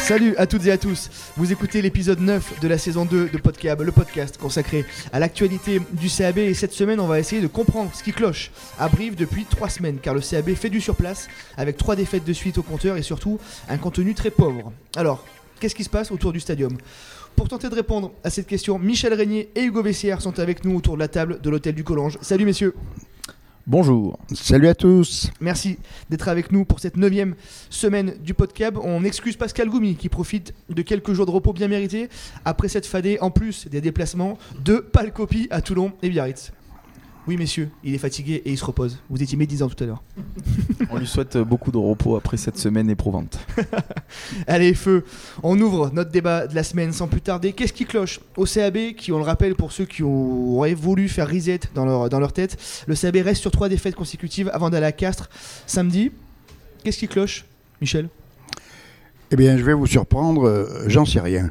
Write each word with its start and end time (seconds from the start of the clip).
Salut 0.00 0.36
à 0.36 0.46
toutes 0.46 0.66
et 0.66 0.70
à 0.70 0.76
tous, 0.76 1.08
vous 1.36 1.50
écoutez 1.50 1.80
l'épisode 1.80 2.20
9 2.20 2.60
de 2.60 2.68
la 2.68 2.76
saison 2.76 3.06
2 3.06 3.30
de 3.30 3.38
Podcab, 3.38 3.80
le 3.80 3.90
podcast 3.90 4.36
consacré 4.36 4.84
à 5.14 5.18
l'actualité 5.18 5.80
du 5.92 6.10
CAB 6.10 6.38
et 6.38 6.52
cette 6.52 6.74
semaine 6.74 7.00
on 7.00 7.06
va 7.06 7.18
essayer 7.18 7.40
de 7.40 7.46
comprendre 7.46 7.90
ce 7.94 8.02
qui 8.02 8.12
cloche 8.12 8.50
à 8.78 8.90
Brive 8.90 9.14
depuis 9.14 9.46
3 9.46 9.70
semaines 9.70 9.98
car 10.02 10.12
le 10.12 10.20
CAB 10.20 10.54
fait 10.54 10.68
du 10.68 10.82
surplace 10.82 11.28
avec 11.56 11.78
3 11.78 11.96
défaites 11.96 12.24
de 12.24 12.32
suite 12.34 12.58
au 12.58 12.62
compteur 12.62 12.98
et 12.98 13.02
surtout 13.02 13.40
un 13.70 13.78
contenu 13.78 14.12
très 14.12 14.30
pauvre. 14.30 14.72
Alors, 14.94 15.24
qu'est-ce 15.58 15.74
qui 15.74 15.84
se 15.84 15.90
passe 15.90 16.10
autour 16.10 16.34
du 16.34 16.40
stadium? 16.40 16.76
Pour 17.34 17.48
tenter 17.48 17.70
de 17.70 17.74
répondre 17.74 18.12
à 18.22 18.28
cette 18.28 18.46
question, 18.46 18.78
Michel 18.78 19.14
Régnier 19.14 19.48
et 19.54 19.62
Hugo 19.62 19.82
Vessière 19.82 20.20
sont 20.20 20.38
avec 20.38 20.66
nous 20.66 20.76
autour 20.76 20.96
de 20.96 21.00
la 21.00 21.08
table 21.08 21.40
de 21.40 21.48
l'hôtel 21.48 21.74
du 21.74 21.82
Collange. 21.82 22.18
Salut 22.20 22.44
messieurs 22.44 22.74
Bonjour. 23.66 24.18
Salut 24.34 24.68
à 24.68 24.74
tous. 24.74 25.30
Merci 25.40 25.78
d'être 26.10 26.28
avec 26.28 26.52
nous 26.52 26.66
pour 26.66 26.80
cette 26.80 26.98
neuvième 26.98 27.34
semaine 27.70 28.12
du 28.22 28.34
podcast. 28.34 28.74
On 28.82 29.04
excuse 29.04 29.38
Pascal 29.38 29.70
Goumi 29.70 29.96
qui 29.96 30.10
profite 30.10 30.52
de 30.68 30.82
quelques 30.82 31.14
jours 31.14 31.24
de 31.24 31.30
repos 31.30 31.54
bien 31.54 31.68
mérités 31.68 32.10
après 32.44 32.68
cette 32.68 32.84
fadée 32.84 33.16
en 33.22 33.30
plus 33.30 33.66
des 33.68 33.80
déplacements 33.80 34.36
de 34.62 34.76
Palcopie 34.76 35.48
à 35.50 35.62
Toulon 35.62 35.92
et 36.02 36.10
Biarritz. 36.10 36.52
Oui, 37.26 37.38
messieurs, 37.38 37.70
il 37.82 37.94
est 37.94 37.98
fatigué 37.98 38.42
et 38.44 38.50
il 38.50 38.58
se 38.58 38.64
repose. 38.64 38.98
Vous 39.08 39.22
étiez 39.22 39.38
médisant 39.38 39.68
tout 39.68 39.82
à 39.82 39.86
l'heure. 39.86 40.02
On 40.90 40.98
lui 40.98 41.06
souhaite 41.06 41.38
beaucoup 41.38 41.70
de 41.70 41.78
repos 41.78 42.16
après 42.16 42.36
cette 42.36 42.58
semaine 42.58 42.90
éprouvante. 42.90 43.38
Allez, 44.46 44.74
feu, 44.74 45.04
on 45.42 45.58
ouvre 45.58 45.90
notre 45.92 46.10
débat 46.10 46.46
de 46.46 46.54
la 46.54 46.62
semaine 46.62 46.92
sans 46.92 47.08
plus 47.08 47.22
tarder. 47.22 47.52
Qu'est-ce 47.52 47.72
qui 47.72 47.86
cloche 47.86 48.20
au 48.36 48.44
CAB 48.44 48.94
qui, 48.96 49.10
on 49.10 49.18
le 49.18 49.24
rappelle 49.24 49.54
pour 49.54 49.72
ceux 49.72 49.86
qui 49.86 50.02
auraient 50.02 50.74
voulu 50.74 51.08
faire 51.08 51.28
reset 51.30 51.60
dans 51.74 51.86
leur, 51.86 52.10
dans 52.10 52.20
leur 52.20 52.32
tête, 52.32 52.58
le 52.86 52.94
CAB 52.94 53.16
reste 53.16 53.40
sur 53.40 53.50
trois 53.50 53.70
défaites 53.70 53.94
consécutives 53.94 54.50
avant 54.52 54.68
d'aller 54.68 54.86
à 54.86 54.92
Castres 54.92 55.30
samedi. 55.66 56.12
Qu'est-ce 56.82 56.98
qui 56.98 57.08
cloche, 57.08 57.46
Michel? 57.80 58.08
Eh 59.30 59.36
bien, 59.36 59.56
je 59.56 59.64
vais 59.64 59.72
vous 59.72 59.86
surprendre, 59.86 60.46
euh, 60.46 60.84
j'en 60.86 61.06
sais 61.06 61.20
rien. 61.20 61.50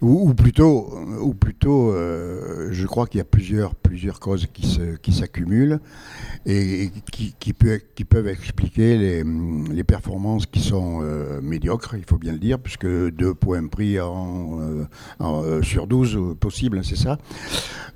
Ou, 0.00 0.34
plutôt, 0.34 0.98
ou 1.20 1.34
plutôt 1.34 1.92
euh, 1.92 2.68
je 2.72 2.86
crois 2.86 3.06
qu'il 3.06 3.18
y 3.18 3.20
a 3.20 3.24
plusieurs, 3.24 3.74
plusieurs 3.74 4.20
causes 4.20 4.46
qui 4.52 5.12
s'accumulent 5.12 5.80
et, 6.46 6.90
qui, 7.12 7.52
peuvent 7.52 8.28
expliquer 8.28 8.98
les, 8.98 9.84
performances 9.84 10.46
qui 10.46 10.60
sont 10.60 11.00
euh, 11.02 11.40
médiocres, 11.40 11.94
il 11.96 12.04
faut 12.04 12.18
bien 12.18 12.32
le 12.32 12.38
dire, 12.38 12.58
puisque 12.58 12.86
deux 12.86 13.34
points 13.34 13.66
pris 13.66 14.00
en, 14.00 14.58
euh, 15.20 15.62
sur 15.62 15.86
12 15.86 16.36
possibles, 16.38 16.84
c'est 16.84 16.96
ça. 16.96 17.18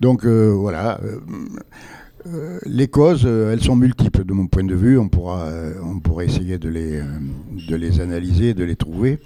Donc 0.00 0.24
voilà. 0.24 1.00
Les 2.64 2.88
causes, 2.88 3.24
elles 3.26 3.62
sont 3.62 3.76
multiples 3.76 4.24
de 4.24 4.32
mon 4.32 4.46
point 4.46 4.64
de 4.64 4.74
vue. 4.74 4.98
On 4.98 5.08
pourra, 5.08 5.48
on 5.82 6.00
pourra 6.00 6.24
essayer 6.24 6.58
de 6.58 6.68
les, 6.68 7.00
de 7.68 7.76
les 7.76 8.00
analyser, 8.00 8.54
de 8.54 8.64
les 8.64 8.76
trouver. 8.76 9.18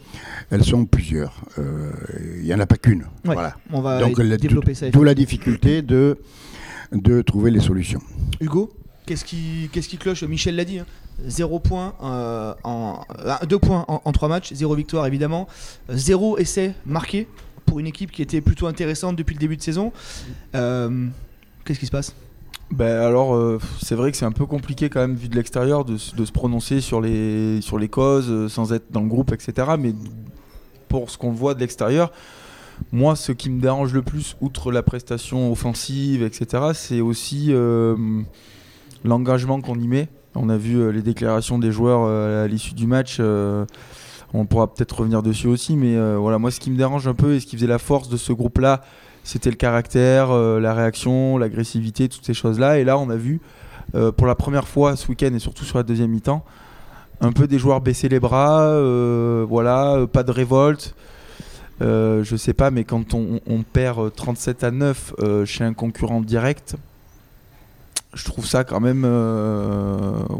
Elles 0.50 0.64
sont 0.64 0.84
plusieurs. 0.84 1.44
Euh, 1.58 1.90
il 2.38 2.44
n'y 2.44 2.54
en 2.54 2.60
a 2.60 2.66
pas 2.66 2.76
qu'une. 2.76 3.04
voilà. 3.24 3.56
On 3.72 3.80
va 3.80 4.00
Donc, 4.00 4.20
développer 4.20 4.74
ça. 4.74 4.90
D'où 4.90 5.02
la 5.02 5.14
difficulté 5.14 5.82
de, 5.82 6.18
de 6.92 7.22
trouver 7.22 7.50
les 7.50 7.60
solutions. 7.60 8.00
Hugo 8.40 8.70
Qu'est-ce 9.06 9.24
qui, 9.24 9.68
qu'est-ce 9.72 9.88
qui 9.88 9.96
cloche? 9.98 10.22
Michel 10.22 10.54
l'a 10.54 10.64
dit. 10.64 10.78
Hein. 10.78 10.86
Zéro 11.26 11.58
point 11.58 11.94
euh, 12.02 12.54
en, 12.64 13.00
euh, 13.18 13.34
deux 13.48 13.58
points 13.58 13.84
en, 13.88 14.12
trois 14.12 14.28
matchs, 14.28 14.52
zéro 14.54 14.74
victoire 14.74 15.06
évidemment, 15.06 15.46
zéro 15.90 16.38
essai 16.38 16.72
marqué 16.86 17.26
pour 17.66 17.80
une 17.80 17.86
équipe 17.86 18.10
qui 18.10 18.22
était 18.22 18.40
plutôt 18.40 18.66
intéressante 18.66 19.16
depuis 19.16 19.34
le 19.34 19.40
début 19.40 19.56
de 19.56 19.62
saison. 19.62 19.92
qu'est-ce 20.52 21.78
qui 21.78 21.86
se 21.86 21.90
passe? 21.90 22.14
Ben 22.72 23.00
alors, 23.00 23.60
c'est 23.80 23.94
vrai 23.94 24.10
que 24.10 24.16
c'est 24.16 24.24
un 24.24 24.32
peu 24.32 24.46
compliqué 24.46 24.88
quand 24.88 25.00
même 25.00 25.14
vu 25.14 25.28
de 25.28 25.36
l'extérieur 25.36 25.84
de, 25.84 25.92
de, 26.16 26.24
se 26.24 26.32
prononcer 26.32 26.80
sur 26.80 27.00
les, 27.00 27.60
sur 27.60 27.78
les 27.78 27.88
causes 27.88 28.50
sans 28.50 28.72
être 28.72 28.90
dans 28.90 29.02
le 29.02 29.08
groupe, 29.08 29.32
etc. 29.32 29.72
Mais 29.78 29.94
pour 30.92 31.08
ce 31.08 31.16
qu'on 31.16 31.30
voit 31.32 31.54
de 31.54 31.60
l'extérieur. 31.60 32.12
Moi, 32.92 33.16
ce 33.16 33.32
qui 33.32 33.48
me 33.48 33.60
dérange 33.60 33.94
le 33.94 34.02
plus, 34.02 34.36
outre 34.42 34.70
la 34.70 34.82
prestation 34.82 35.50
offensive, 35.50 36.22
etc., 36.22 36.72
c'est 36.74 37.00
aussi 37.00 37.46
euh, 37.48 37.96
l'engagement 39.02 39.62
qu'on 39.62 39.78
y 39.78 39.88
met. 39.88 40.08
On 40.34 40.50
a 40.50 40.58
vu 40.58 40.76
euh, 40.76 40.90
les 40.90 41.00
déclarations 41.00 41.58
des 41.58 41.72
joueurs 41.72 42.02
euh, 42.04 42.44
à 42.44 42.48
l'issue 42.48 42.74
du 42.74 42.86
match. 42.86 43.20
on 44.34 44.46
pourra 44.46 44.72
peut-être 44.72 45.00
revenir 45.00 45.22
dessus 45.22 45.46
aussi, 45.46 45.76
mais 45.76 45.96
voilà, 46.16 46.38
moi, 46.38 46.50
ce 46.50 46.60
qui 46.60 46.70
me 46.70 46.76
dérange 46.76 47.08
un 47.08 47.14
peu 47.14 47.34
et 47.34 47.40
ce 47.40 47.46
qui 47.46 47.56
faisait 47.56 47.66
la 47.66 47.78
force 47.78 48.10
de 48.10 48.18
ce 48.18 48.34
groupe-là, 48.34 48.82
c'était 49.24 49.50
le 49.50 49.56
caractère, 49.56 50.32
la 50.32 50.74
réaction, 50.74 51.38
l'agressivité, 51.38 52.08
toutes 52.08 52.26
ces 52.26 52.34
choses-là. 52.34 52.78
Et 52.78 52.84
là, 52.84 52.98
on 52.98 53.08
a 53.10 53.16
vu 53.16 53.40
pour 54.16 54.26
la 54.26 54.34
première 54.34 54.66
fois 54.66 54.96
ce 54.96 55.08
week-end 55.08 55.32
et 55.34 55.38
surtout 55.38 55.64
sur 55.64 55.78
la 55.78 55.84
deuxième 55.84 56.10
mi-temps, 56.10 56.44
un 57.22 57.32
peu 57.32 57.46
des 57.46 57.58
joueurs 57.58 57.80
baisser 57.80 58.08
les 58.08 58.20
bras, 58.20 58.62
euh, 58.62 59.46
voilà, 59.48 59.94
euh, 59.94 60.06
pas 60.06 60.24
de 60.24 60.32
révolte. 60.32 60.94
Euh, 61.80 62.22
je 62.24 62.36
sais 62.36 62.52
pas, 62.52 62.70
mais 62.70 62.84
quand 62.84 63.14
on, 63.14 63.62
perd 63.62 64.14
37 64.14 64.64
à 64.64 64.70
9 64.70 65.14
chez 65.46 65.64
un 65.64 65.72
concurrent 65.72 66.20
direct, 66.20 66.76
je 68.12 68.24
trouve 68.24 68.46
ça 68.46 68.62
quand 68.64 68.80
même 68.80 69.02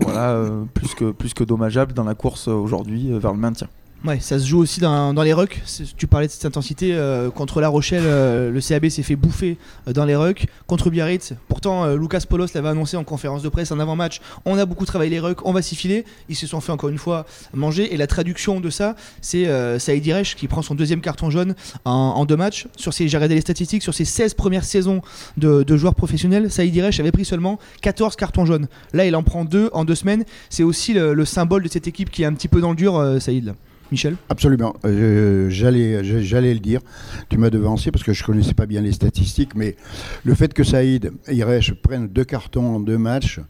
voilà, 0.00 0.44
plus 0.74 1.34
que 1.34 1.44
dommageable 1.44 1.94
dans 1.94 2.04
la 2.04 2.14
course 2.14 2.48
aujourd'hui 2.48 3.10
vers 3.18 3.32
le 3.32 3.38
maintien. 3.38 3.68
Ouais, 4.04 4.18
ça 4.18 4.40
se 4.40 4.46
joue 4.46 4.58
aussi 4.58 4.80
dans, 4.80 5.12
les 5.22 5.32
rucks. 5.32 5.62
Tu 5.96 6.08
parlais 6.08 6.26
de 6.26 6.32
cette 6.32 6.44
intensité. 6.44 6.92
Euh, 6.92 7.30
contre 7.30 7.60
La 7.60 7.68
Rochelle, 7.68 8.02
euh, 8.04 8.50
le 8.50 8.60
CAB 8.60 8.88
s'est 8.88 9.04
fait 9.04 9.14
bouffer 9.14 9.58
euh, 9.86 9.92
dans 9.92 10.04
les 10.04 10.16
rucks. 10.16 10.46
Contre 10.66 10.90
Biarritz, 10.90 11.34
pourtant, 11.46 11.86
Lucas 11.94 12.22
Polos 12.28 12.48
l'avait 12.54 12.70
annoncé 12.70 12.96
en 12.96 13.04
conférence 13.04 13.42
de 13.42 13.48
presse 13.48 13.70
en 13.70 13.78
avant-match. 13.78 14.20
On 14.44 14.58
a 14.58 14.66
beaucoup 14.66 14.86
travaillé 14.86 15.10
les 15.10 15.20
rucks, 15.20 15.46
on 15.46 15.52
va 15.52 15.62
s'y 15.62 15.76
filer. 15.76 16.04
Ils 16.28 16.34
se 16.34 16.48
sont 16.48 16.60
fait 16.60 16.72
encore 16.72 16.90
une 16.90 16.98
fois 16.98 17.26
manger. 17.54 17.94
Et 17.94 17.96
la 17.96 18.08
traduction 18.08 18.58
de 18.58 18.70
ça, 18.70 18.96
c'est 19.20 19.46
Saïd 19.78 20.04
Iresh 20.04 20.34
qui 20.34 20.48
prend 20.48 20.62
son 20.62 20.74
deuxième 20.74 21.00
carton 21.00 21.30
jaune 21.30 21.54
en, 21.84 22.24
deux 22.24 22.36
matchs. 22.36 22.66
Sur 22.76 22.92
ces, 22.92 23.06
j'ai 23.06 23.16
regardé 23.16 23.36
les 23.36 23.40
statistiques, 23.40 23.82
sur 23.82 23.94
ses 23.94 24.04
16 24.04 24.34
premières 24.34 24.64
saisons 24.64 25.00
de, 25.36 25.76
joueurs 25.76 25.94
professionnels, 25.94 26.50
Saïd 26.50 26.74
Iresh 26.74 26.98
avait 26.98 27.12
pris 27.12 27.24
seulement 27.24 27.58
14 27.82 28.16
cartons 28.16 28.46
jaunes. 28.46 28.66
Là, 28.92 29.06
il 29.06 29.14
en 29.14 29.22
prend 29.22 29.44
deux 29.44 29.70
en 29.72 29.84
deux 29.84 29.94
semaines. 29.94 30.24
C'est 30.50 30.64
aussi 30.64 30.92
le, 30.92 31.24
symbole 31.24 31.62
de 31.62 31.68
cette 31.68 31.86
équipe 31.86 32.10
qui 32.10 32.24
est 32.24 32.26
un 32.26 32.34
petit 32.34 32.48
peu 32.48 32.60
dans 32.60 32.70
le 32.70 32.76
dur, 32.76 33.16
Saïd. 33.20 33.54
Michel 33.92 34.16
Absolument. 34.30 34.74
Euh, 34.86 35.48
j'allais, 35.50 36.02
le 36.02 36.58
dire. 36.58 36.80
Tu 37.28 37.36
m'as 37.36 37.50
devancé 37.50 37.92
parce 37.92 38.02
que 38.02 38.12
je 38.12 38.22
ne 38.22 38.26
connaissais 38.26 38.54
pas 38.54 38.66
bien 38.66 38.80
les 38.80 38.92
statistiques, 38.92 39.54
mais 39.54 39.76
le 40.24 40.34
fait 40.34 40.52
que 40.54 40.64
Saïd 40.64 41.12
Iresh 41.28 41.74
prenne 41.74 42.08
deux 42.08 42.24
cartons 42.24 42.76
en 42.76 42.80
deux 42.80 42.96
matchs, 42.96 43.40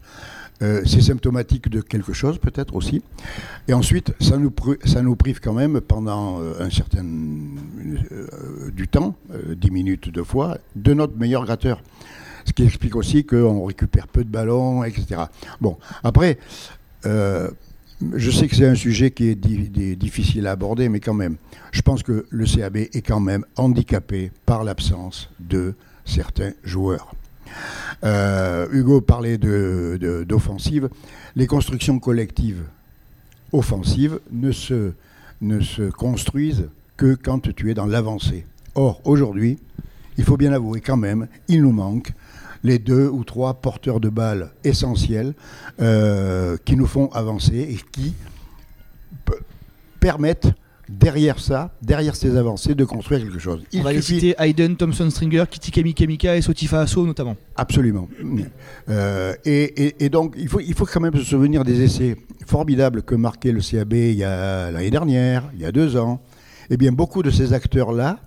euh, 0.61 0.81
c'est 0.85 1.01
symptomatique 1.01 1.69
de 1.69 1.79
quelque 1.79 2.11
chose 2.13 2.37
peut-être 2.37 2.75
aussi. 2.75 3.01
Et 3.69 3.73
ensuite, 3.73 4.13
ça 4.19 4.37
nous, 4.37 4.53
ça 4.83 5.01
nous 5.01 5.15
prive 5.15 5.39
quand 5.39 5.53
même 5.53 5.79
pendant 5.79 6.41
euh, 6.41 6.53
un 6.59 6.69
certain 6.69 7.05
du 8.73 8.87
temps, 8.89 9.15
10 9.47 9.71
minutes 9.71 10.09
de 10.09 10.23
fois, 10.23 10.57
de 10.75 10.93
notre 10.93 11.17
meilleur 11.17 11.45
gratteur. 11.45 11.81
Ce 12.45 12.51
qui 12.51 12.63
explique 12.63 12.97
aussi 12.97 13.25
qu'on 13.25 13.63
récupère 13.63 14.09
peu 14.09 14.25
de 14.25 14.29
ballons, 14.29 14.83
etc. 14.83 15.21
Bon, 15.61 15.77
après, 16.03 16.37
je 18.15 18.31
sais 18.31 18.47
que 18.47 18.55
c'est 18.55 18.67
un 18.67 18.75
sujet 18.75 19.11
qui 19.11 19.29
est, 19.29 19.35
difficile 19.35 20.47
à 20.47 20.51
aborder, 20.51 20.89
mais 20.89 20.99
quand 20.99 21.13
même, 21.13 21.35
je 21.71 21.81
pense 21.81 22.03
que 22.03 22.25
le 22.29 22.45
CAB 22.45 22.77
est 22.77 23.05
quand 23.05 23.19
même 23.19 23.45
handicapé 23.55 24.31
par 24.45 24.63
l'absence 24.63 25.29
de 25.39 25.75
certains 26.05 26.51
joueurs. 26.63 27.13
Euh, 28.03 28.67
Hugo 28.71 29.01
parlait 29.01 29.37
d'offensive. 29.37 30.89
Les 31.35 31.47
constructions 31.47 31.99
collectives 31.99 32.63
offensives 33.51 34.19
ne 34.31 34.51
se, 34.51 34.93
ne 35.41 35.59
se 35.59 35.89
construisent 35.89 36.69
que 36.97 37.15
quand 37.15 37.53
tu 37.53 37.71
es 37.71 37.73
dans 37.73 37.85
l'avancée. 37.85 38.45
Or, 38.75 39.01
aujourd'hui, 39.05 39.59
il 40.17 40.23
faut 40.23 40.37
bien 40.37 40.53
avouer 40.53 40.81
quand 40.81 40.97
même, 40.97 41.27
il 41.47 41.61
nous 41.61 41.71
manque 41.71 42.11
les 42.63 42.79
deux 42.79 43.07
ou 43.07 43.23
trois 43.23 43.55
porteurs 43.55 43.99
de 43.99 44.09
balles 44.09 44.51
essentiels 44.63 45.33
euh, 45.81 46.57
qui 46.65 46.75
nous 46.75 46.87
font 46.87 47.09
avancer 47.11 47.59
et 47.59 47.79
qui 47.91 48.13
permettent 49.99 50.53
derrière 50.89 51.39
ça, 51.39 51.71
derrière 51.81 52.15
ces 52.15 52.35
avancées, 52.35 52.75
de 52.75 52.85
construire 52.85 53.21
quelque 53.21 53.39
chose. 53.39 53.63
Il 53.71 53.81
On 53.81 53.83
va 53.83 54.01
citer 54.01 54.35
Hayden, 54.37 54.75
Thompson 54.75 55.09
Stringer, 55.09 55.45
Kitty 55.49 55.93
Kemika 55.93 56.35
et 56.35 56.41
Sotifa 56.41 56.81
Asso 56.81 57.05
notamment. 57.05 57.37
Absolument. 57.55 58.07
Euh, 58.89 59.33
et, 59.45 60.09
donc, 60.09 60.35
il 60.37 60.47
faut, 60.47 60.59
il 60.59 60.73
faut 60.73 60.85
quand 60.85 60.99
même 60.99 61.15
se 61.15 61.23
souvenir 61.23 61.63
des 61.63 61.81
essais 61.81 62.17
formidables 62.45 63.03
que 63.03 63.15
marquait 63.15 63.51
le 63.51 63.61
CAB 63.61 63.93
il 63.93 64.15
y 64.15 64.23
a 64.23 64.71
l'année 64.71 64.91
dernière, 64.91 65.49
il 65.53 65.61
y 65.61 65.65
a 65.65 65.71
deux 65.71 65.95
ans. 65.97 66.21
Eh 66.69 66.77
bien, 66.77 66.91
beaucoup 66.91 67.23
de 67.23 67.31
ces 67.31 67.53
acteurs-là, 67.53 68.19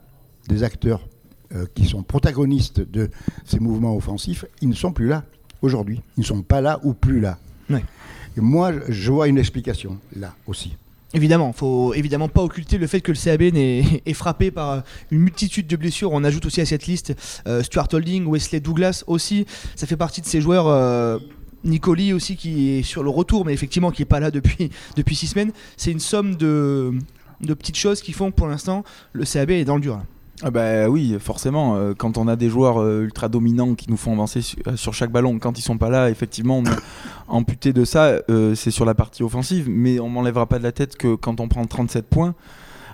des 0.48 0.62
acteurs 0.62 1.06
euh, 1.54 1.66
qui 1.74 1.86
sont 1.86 2.02
protagonistes 2.02 2.80
de 2.80 3.10
ces 3.44 3.60
mouvements 3.60 3.96
offensifs, 3.96 4.44
ils 4.60 4.68
ne 4.68 4.74
sont 4.74 4.92
plus 4.92 5.06
là 5.06 5.24
aujourd'hui. 5.62 6.02
Ils 6.16 6.20
ne 6.20 6.26
sont 6.26 6.42
pas 6.42 6.60
là 6.60 6.80
ou 6.82 6.94
plus 6.94 7.20
là. 7.20 7.38
Et 7.70 8.40
moi, 8.40 8.72
je 8.88 9.10
vois 9.10 9.28
une 9.28 9.38
explication 9.38 9.98
là 10.14 10.34
aussi. 10.46 10.76
Évidemment, 11.14 11.52
faut 11.52 11.94
évidemment 11.94 12.28
pas 12.28 12.42
occulter 12.42 12.78
le 12.78 12.86
fait 12.86 13.00
que 13.00 13.12
le 13.12 13.16
CAB 13.16 13.42
est, 14.06 14.12
frappé 14.12 14.50
par 14.50 14.82
une 15.10 15.20
multitude 15.20 15.66
de 15.66 15.76
blessures. 15.76 16.12
On 16.12 16.24
ajoute 16.24 16.44
aussi 16.46 16.60
à 16.60 16.66
cette 16.66 16.86
liste 16.86 17.14
euh, 17.46 17.62
Stuart 17.62 17.88
Holding, 17.92 18.26
Wesley 18.26 18.60
Douglas 18.60 19.04
aussi. 19.06 19.46
Ça 19.76 19.86
fait 19.86 19.96
partie 19.96 20.20
de 20.20 20.26
ces 20.26 20.40
joueurs. 20.40 20.66
Euh, 20.66 21.18
Nicoli 21.64 22.12
aussi 22.12 22.36
qui 22.36 22.70
est 22.70 22.82
sur 22.82 23.02
le 23.02 23.10
retour, 23.10 23.44
mais 23.44 23.52
effectivement 23.52 23.90
qui 23.90 24.02
est 24.02 24.06
pas 24.06 24.20
là 24.20 24.30
depuis 24.30 24.70
depuis 24.96 25.16
six 25.16 25.28
semaines. 25.28 25.52
C'est 25.76 25.90
une 25.90 26.00
somme 26.00 26.36
de 26.36 26.92
de 27.40 27.54
petites 27.54 27.76
choses 27.76 28.02
qui 28.02 28.12
font 28.12 28.30
que 28.30 28.36
pour 28.36 28.46
l'instant 28.46 28.84
le 29.12 29.24
CAB 29.24 29.50
est 29.50 29.64
dans 29.64 29.76
le 29.76 29.80
dur. 29.80 30.00
Ah 30.42 30.50
bah 30.50 30.88
oui, 30.88 31.16
forcément. 31.18 31.76
euh, 31.76 31.94
quand 31.96 32.18
on 32.18 32.28
a 32.28 32.36
des 32.36 32.50
joueurs 32.50 32.78
euh, 32.78 33.04
ultra 33.04 33.28
dominants 33.28 33.74
qui 33.74 33.90
nous 33.90 33.96
font 33.96 34.12
avancer 34.12 34.40
euh, 34.66 34.76
sur 34.76 34.92
chaque 34.92 35.10
ballon, 35.10 35.38
quand 35.38 35.58
ils 35.58 35.62
sont 35.62 35.78
pas 35.78 35.88
là, 35.88 36.10
effectivement, 36.10 36.58
on 36.58 36.64
amputé 37.28 37.72
de 37.72 37.84
ça. 37.84 38.20
c'est 38.54 38.70
sur 38.70 38.84
la 38.84 38.94
partie 38.94 39.22
offensive, 39.22 39.66
mais 39.68 39.98
on 39.98 40.08
m'enlèvera 40.08 40.46
pas 40.46 40.58
de 40.58 40.62
la 40.62 40.72
tête 40.72 40.96
que 40.96 41.14
quand 41.14 41.40
on 41.40 41.48
prend 41.48 41.64
37 41.64 42.06
points. 42.06 42.34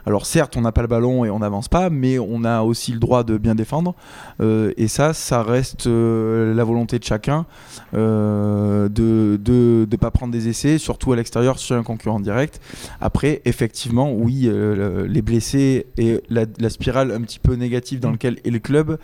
Alors 0.07 0.27
certes, 0.27 0.57
on 0.57 0.63
n'a 0.63 0.73
pas 0.73 0.83
le 0.83 0.89
ballon 0.89 1.25
et 1.25 1.31
on 1.31 1.39
n'avance 1.39 1.69
pas, 1.69 1.89
mais 1.91 2.19
on 2.19 2.45
a 2.45 2.63
aussi 2.63 2.93
le 2.93 2.99
droit 2.99 3.23
de 3.23 3.39
bien 3.39 3.55
défendre. 3.55 3.95
Euh, 4.41 4.73
et 4.77 4.89
ça, 4.89 5.15
ça 5.15 5.43
reste 5.43 5.87
euh, 5.87 6.55
la 6.55 6.65
volonté 6.65 6.99
de 6.99 7.05
chacun 7.05 7.47
euh, 7.95 8.89
de 8.89 9.39
de 9.43 9.97
pas 9.97 10.11
prendre 10.11 10.33
des 10.33 10.49
essais, 10.49 10.79
surtout 10.79 11.13
à 11.13 11.17
l'extérieur 11.17 11.59
sur 11.59 11.77
un 11.77 11.83
concurrent 11.85 12.19
direct. 12.19 12.61
Après, 13.01 13.43
effectivement, 13.45 14.13
oui, 14.13 14.43
le- 14.43 15.07
les 15.07 15.23
blessés 15.23 15.87
et 15.97 16.21
la, 16.29 16.47
spirale 16.71 17.13
un 17.13 17.21
petit 17.21 17.39
peu 17.39 17.55
négative 17.55 18.01
dans 18.01 18.11
laquelle 18.11 18.39
est 18.45 18.51
le 18.51 18.59
club 18.59 18.99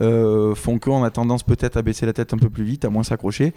font 0.00 0.78
qu'on 0.78 1.02
a 1.02 1.10
tendance 1.10 1.42
peut-être 1.42 1.76
à 1.76 1.82
baisser 1.82 2.06
la 2.06 2.12
tête 2.12 2.34
un 2.34 2.38
peu 2.38 2.50
plus 2.50 2.64
vite, 2.64 2.84
à 2.84 2.90
moins 2.90 3.02
s'accrocher. 3.02 3.52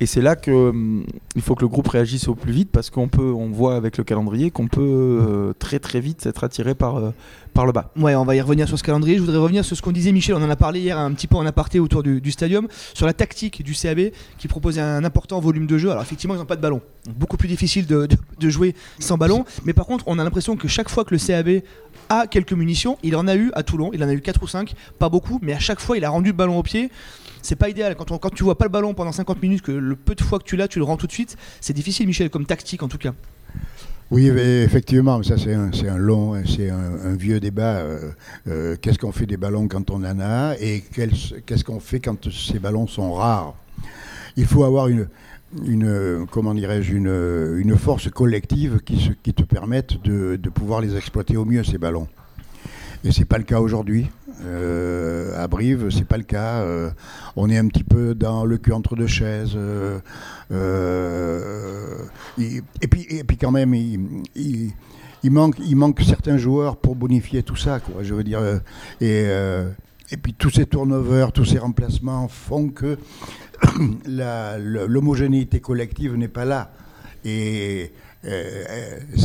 Et 0.00 0.06
c'est 0.06 0.22
là 0.22 0.36
que 0.36 0.50
hum, 0.70 1.04
faut 1.40 1.54
que 1.54 1.60
le 1.62 1.68
groupe 1.68 1.88
réagisse 1.88 2.28
au 2.28 2.34
plus 2.34 2.52
vite 2.52 2.70
parce 2.72 2.88
qu'on 2.88 3.08
peut, 3.08 3.32
on 3.32 3.50
voit 3.50 3.74
avec 3.76 3.98
le 3.98 4.04
calendrier 4.04 4.50
qu'on 4.50 4.68
peut 4.68 5.52
très 5.58 5.78
très 5.78 6.00
vite 6.00 6.21
être 6.26 6.44
attiré 6.44 6.74
par 6.74 6.96
euh, 6.96 7.10
par 7.54 7.66
le 7.66 7.72
bas. 7.72 7.90
Ouais, 7.96 8.14
on 8.14 8.24
va 8.24 8.34
y 8.36 8.40
revenir 8.40 8.66
sur 8.68 8.78
ce 8.78 8.82
calendrier. 8.82 9.16
Je 9.16 9.20
voudrais 9.22 9.36
revenir 9.38 9.64
sur 9.64 9.76
ce 9.76 9.82
qu'on 9.82 9.92
disait, 9.92 10.12
Michel. 10.12 10.34
On 10.36 10.42
en 10.42 10.48
a 10.50 10.56
parlé 10.56 10.80
hier 10.80 10.98
un 10.98 11.12
petit 11.12 11.26
peu 11.26 11.36
en 11.36 11.44
aparté 11.46 11.78
autour 11.80 12.02
du, 12.02 12.20
du 12.20 12.30
stadium, 12.30 12.66
sur 12.94 13.06
la 13.06 13.12
tactique 13.12 13.62
du 13.62 13.74
CAB 13.74 14.10
qui 14.38 14.48
proposait 14.48 14.80
un 14.80 15.04
important 15.04 15.38
volume 15.40 15.66
de 15.66 15.76
jeu. 15.78 15.90
Alors, 15.90 16.02
effectivement, 16.02 16.34
ils 16.34 16.38
n'ont 16.38 16.46
pas 16.46 16.56
de 16.56 16.62
ballon. 16.62 16.80
Beaucoup 17.14 17.36
plus 17.36 17.48
difficile 17.48 17.86
de, 17.86 18.06
de- 18.06 18.16
de 18.38 18.48
jouer 18.50 18.74
sans 18.98 19.18
ballon. 19.18 19.44
Mais 19.64 19.72
par 19.74 19.86
contre, 19.86 20.04
on 20.06 20.18
a 20.18 20.24
l'impression 20.24 20.56
que 20.56 20.66
chaque 20.68 20.88
fois 20.88 21.04
que 21.04 21.14
le 21.14 21.18
CAB 21.18 21.62
a 22.08 22.26
quelques 22.26 22.52
munitions, 22.54 22.96
il 23.02 23.16
en 23.16 23.28
a 23.28 23.34
eu 23.36 23.50
à 23.54 23.62
Toulon. 23.62 23.90
Il 23.92 24.02
en 24.02 24.08
a 24.08 24.12
eu 24.14 24.20
4 24.20 24.42
ou 24.42 24.46
5, 24.46 24.74
pas 24.98 25.08
beaucoup, 25.08 25.38
mais 25.42 25.52
à 25.52 25.58
chaque 25.58 25.80
fois, 25.80 25.96
il 25.96 26.04
a 26.04 26.10
rendu 26.10 26.30
le 26.30 26.36
ballon 26.36 26.58
au 26.58 26.62
pied. 26.62 26.90
C'est 27.42 27.56
pas 27.56 27.68
idéal. 27.68 27.96
Quand, 27.96 28.10
on- 28.12 28.18
quand 28.18 28.30
tu 28.32 28.44
vois 28.44 28.56
pas 28.56 28.64
le 28.64 28.70
ballon 28.70 28.94
pendant 28.94 29.12
50 29.12 29.42
minutes, 29.42 29.62
que 29.62 29.72
le 29.72 29.96
peu 29.96 30.14
de 30.14 30.22
fois 30.22 30.38
que 30.38 30.44
tu 30.44 30.56
l'as, 30.56 30.68
tu 30.68 30.78
le 30.78 30.84
rends 30.84 30.96
tout 30.96 31.06
de 31.06 31.12
suite, 31.12 31.36
c'est 31.60 31.72
difficile, 31.74 32.06
Michel, 32.06 32.30
comme 32.30 32.46
tactique 32.46 32.82
en 32.82 32.88
tout 32.88 32.98
cas. 32.98 33.12
Oui, 34.12 34.28
effectivement, 34.28 35.22
ça 35.22 35.38
c'est 35.38 35.54
un, 35.54 35.96
long, 35.96 36.34
c'est 36.44 36.68
un, 36.68 37.16
vieux 37.16 37.40
débat. 37.40 37.76
euh, 37.76 38.10
euh, 38.46 38.76
qu'est-ce 38.78 38.98
qu'on 38.98 39.10
fait 39.10 39.24
des 39.24 39.38
ballons 39.38 39.68
quand 39.68 39.90
on 39.90 40.04
en 40.04 40.20
a 40.20 40.54
et 40.60 40.84
qu'est-ce 40.92 41.64
qu'on 41.64 41.80
fait 41.80 41.98
quand 41.98 42.30
ces 42.30 42.58
ballons 42.58 42.86
sont 42.86 43.14
rares 43.14 43.54
Il 44.36 44.44
faut 44.44 44.64
avoir 44.64 44.88
une, 44.88 45.08
une 45.64 46.26
comment 46.30 46.52
dirais-je, 46.52 46.94
une, 46.94 47.56
une 47.58 47.74
force 47.78 48.10
collective 48.10 48.80
qui, 48.84 49.32
te 49.32 49.44
permette 49.44 50.02
de, 50.02 50.36
pouvoir 50.50 50.82
les 50.82 50.94
exploiter 50.94 51.38
au 51.38 51.46
mieux 51.46 51.64
ces 51.64 51.78
ballons. 51.78 52.06
Et 53.04 53.12
c'est 53.12 53.24
pas 53.24 53.38
le 53.38 53.44
cas 53.44 53.60
aujourd'hui. 53.60 54.10
Euh, 54.44 55.42
à 55.42 55.48
Brive, 55.48 55.90
c'est 55.90 56.06
pas 56.06 56.16
le 56.16 56.24
cas. 56.24 56.60
Euh, 56.60 56.90
on 57.36 57.50
est 57.50 57.58
un 57.58 57.68
petit 57.68 57.84
peu 57.84 58.14
dans 58.14 58.44
le 58.44 58.58
cul 58.58 58.72
entre 58.72 58.96
deux 58.96 59.06
chaises. 59.06 59.56
euh, 59.56 60.00
et, 62.38 62.62
puis, 62.88 63.36
quand 63.36 63.50
même, 63.50 63.74
il, 63.74 64.72
manque, 65.24 65.56
il 65.60 66.04
certains 66.04 66.36
joueurs 66.36 66.76
pour 66.76 66.96
bonifier 66.96 67.42
tout 67.42 67.56
ça. 67.56 67.80
Je 68.00 68.14
et, 69.00 69.28
et 70.10 70.16
puis 70.16 70.34
tous 70.34 70.50
ces 70.50 70.66
turnovers, 70.66 71.32
tous 71.32 71.44
ces 71.44 71.58
remplacements 71.58 72.28
font 72.28 72.68
que 72.68 72.98
l'homogénéité 74.06 75.60
collective 75.60 76.16
n'est 76.16 76.28
pas 76.28 76.44
là. 76.44 76.72
Et 77.24 77.92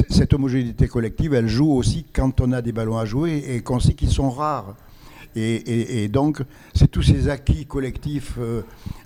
cette 0.10 0.34
homogénéité 0.34 0.88
collective, 0.88 1.34
elle 1.34 1.48
joue 1.48 1.72
aussi 1.72 2.06
quand 2.14 2.42
on 2.42 2.52
a 2.52 2.62
des 2.62 2.72
ballons 2.72 2.98
à 2.98 3.06
jouer 3.06 3.44
et 3.48 3.62
qu'on 3.62 3.80
sait 3.80 3.94
qu'ils 3.94 4.12
sont 4.12 4.30
rares. 4.30 4.76
Et, 5.38 5.56
et- 5.56 6.04
et 6.04 6.08
donc, 6.08 6.42
c'est 6.74 6.90
tous 6.90 7.04
ces 7.04 7.30
acquis 7.30 7.66
collectifs 7.66 8.34
euh, 8.40 8.62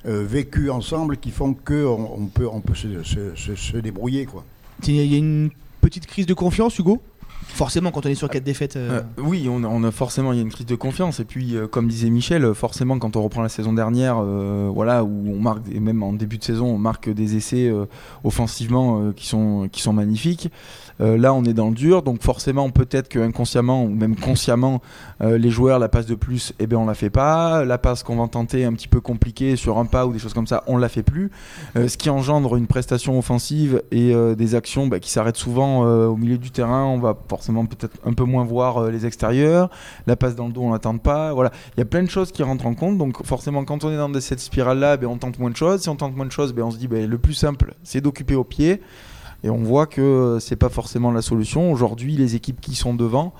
euh, 0.05 0.23
vécus 0.25 0.69
ensemble 0.69 1.17
qui 1.17 1.29
font 1.31 1.53
qu'on 1.53 2.09
on 2.17 2.25
peut, 2.27 2.47
on 2.51 2.61
peut 2.61 2.75
se, 2.75 3.03
se- 3.03 3.35
se- 3.35 3.55
se 3.55 3.77
débrouiller. 3.77 4.25
Quoi. 4.25 4.43
Il 4.87 4.95
y 4.95 5.13
a 5.15 5.17
une 5.17 5.49
petite 5.81 6.07
crise 6.07 6.25
de 6.25 6.33
confiance, 6.33 6.77
Hugo? 6.79 7.01
Forcément, 7.47 7.91
quand 7.91 8.05
on 8.05 8.09
est 8.09 8.15
sur 8.15 8.29
4 8.29 8.43
défaites. 8.43 8.77
euh, 8.77 9.01
Euh, 9.17 9.21
oui, 9.23 9.47
on 9.49 9.63
a, 9.63 9.67
on 9.67 9.83
a 9.83 9.91
forcément 9.91 10.31
il 10.31 10.37
y 10.37 10.39
a 10.39 10.43
une 10.43 10.51
crise 10.51 10.67
de 10.67 10.75
confiance 10.75 11.19
et 11.19 11.25
puis 11.25 11.55
euh, 11.57 11.67
comme 11.67 11.87
disait 11.87 12.09
Michel, 12.09 12.53
forcément 12.53 12.97
quand 12.99 13.15
on 13.17 13.23
reprend 13.23 13.41
la 13.41 13.49
saison 13.49 13.73
dernière, 13.73 14.17
euh, 14.19 14.69
voilà 14.73 15.03
où 15.03 15.09
on 15.27 15.39
marque 15.39 15.63
et 15.71 15.79
même 15.79 16.01
en 16.03 16.13
début 16.13 16.37
de 16.37 16.43
saison 16.43 16.67
on 16.67 16.77
marque 16.77 17.09
des 17.09 17.35
essais 17.35 17.67
euh, 17.67 17.85
offensivement 18.23 19.01
euh, 19.01 19.11
qui 19.11 19.27
sont 19.27 19.67
qui 19.71 19.81
sont 19.81 19.91
magnifiques. 19.91 20.49
Euh, 21.01 21.17
là 21.17 21.33
on 21.33 21.43
est 21.43 21.53
dans 21.53 21.69
le 21.69 21.75
dur 21.75 22.03
donc 22.03 22.21
forcément 22.21 22.69
peut-être 22.69 23.09
que 23.09 23.19
inconsciemment 23.19 23.83
ou 23.83 23.89
même 23.89 24.15
consciemment 24.15 24.81
euh, 25.21 25.37
les 25.37 25.49
joueurs 25.49 25.79
la 25.79 25.89
passe 25.89 26.05
de 26.05 26.15
plus 26.15 26.53
et 26.59 26.67
ben 26.67 26.77
on 26.77 26.85
la 26.85 26.93
fait 26.93 27.09
pas, 27.09 27.65
la 27.65 27.77
passe 27.77 28.03
qu'on 28.03 28.17
va 28.17 28.27
tenter 28.27 28.65
un 28.65 28.73
petit 28.73 28.87
peu 28.87 29.01
compliquée 29.01 29.55
sur 29.55 29.77
un 29.77 29.85
pas 29.85 30.05
ou 30.05 30.13
des 30.13 30.19
choses 30.19 30.33
comme 30.33 30.47
ça 30.47 30.63
on 30.67 30.77
la 30.77 30.89
fait 30.89 31.03
plus, 31.03 31.31
Euh, 31.75 31.87
ce 31.87 31.97
qui 31.97 32.09
engendre 32.09 32.55
une 32.55 32.67
prestation 32.67 33.17
offensive 33.17 33.81
et 33.91 34.13
des 34.35 34.55
actions 34.55 34.87
bah, 34.87 34.99
qui 34.99 35.09
s'arrêtent 35.09 35.37
souvent 35.37 35.83
au 35.83 36.15
milieu 36.15 36.37
du 36.37 36.51
terrain. 36.51 36.85
On 36.85 36.99
va 36.99 37.17
forcément 37.27 37.65
peut-être 37.65 37.97
un 38.05 38.13
peu 38.13 38.23
moins 38.23 38.43
voir 38.43 38.89
les 38.89 39.05
extérieurs. 39.05 39.69
La 40.07 40.15
passe 40.15 40.35
dans 40.35 40.47
le 40.47 40.53
dos, 40.53 40.61
on 40.61 40.71
l'attend 40.71 40.97
pas. 40.97 41.33
Voilà, 41.33 41.51
il 41.75 41.79
y 41.79 41.81
a 41.81 41.85
plein 41.85 42.03
de 42.03 42.09
choses 42.09 42.31
qui 42.31 42.43
rentrent 42.43 42.65
en 42.65 42.73
compte. 42.73 42.97
Donc 42.97 43.23
forcément, 43.25 43.63
quand 43.63 43.83
on 43.83 43.91
est 43.91 43.97
dans 43.97 44.11
cette 44.19 44.39
spirale-là, 44.39 44.97
ben, 44.97 45.07
on 45.07 45.17
tente 45.17 45.39
moins 45.39 45.49
de 45.49 45.55
choses. 45.55 45.81
Si 45.81 45.89
on 45.89 45.95
tente 45.95 46.15
moins 46.15 46.25
de 46.25 46.31
choses, 46.31 46.53
ben, 46.53 46.63
on 46.63 46.71
se 46.71 46.77
dit 46.77 46.87
ben, 46.87 47.09
le 47.09 47.17
plus 47.17 47.33
simple, 47.33 47.73
c'est 47.83 48.01
d'occuper 48.01 48.35
au 48.35 48.43
pied. 48.43 48.81
Et 49.43 49.49
on 49.49 49.57
voit 49.57 49.87
que 49.87 50.37
c'est 50.39 50.55
pas 50.55 50.69
forcément 50.69 51.11
la 51.11 51.21
solution. 51.21 51.71
Aujourd'hui, 51.71 52.15
les 52.15 52.35
équipes 52.35 52.61
qui 52.61 52.75
sont 52.75 52.93
devant, 52.93 53.33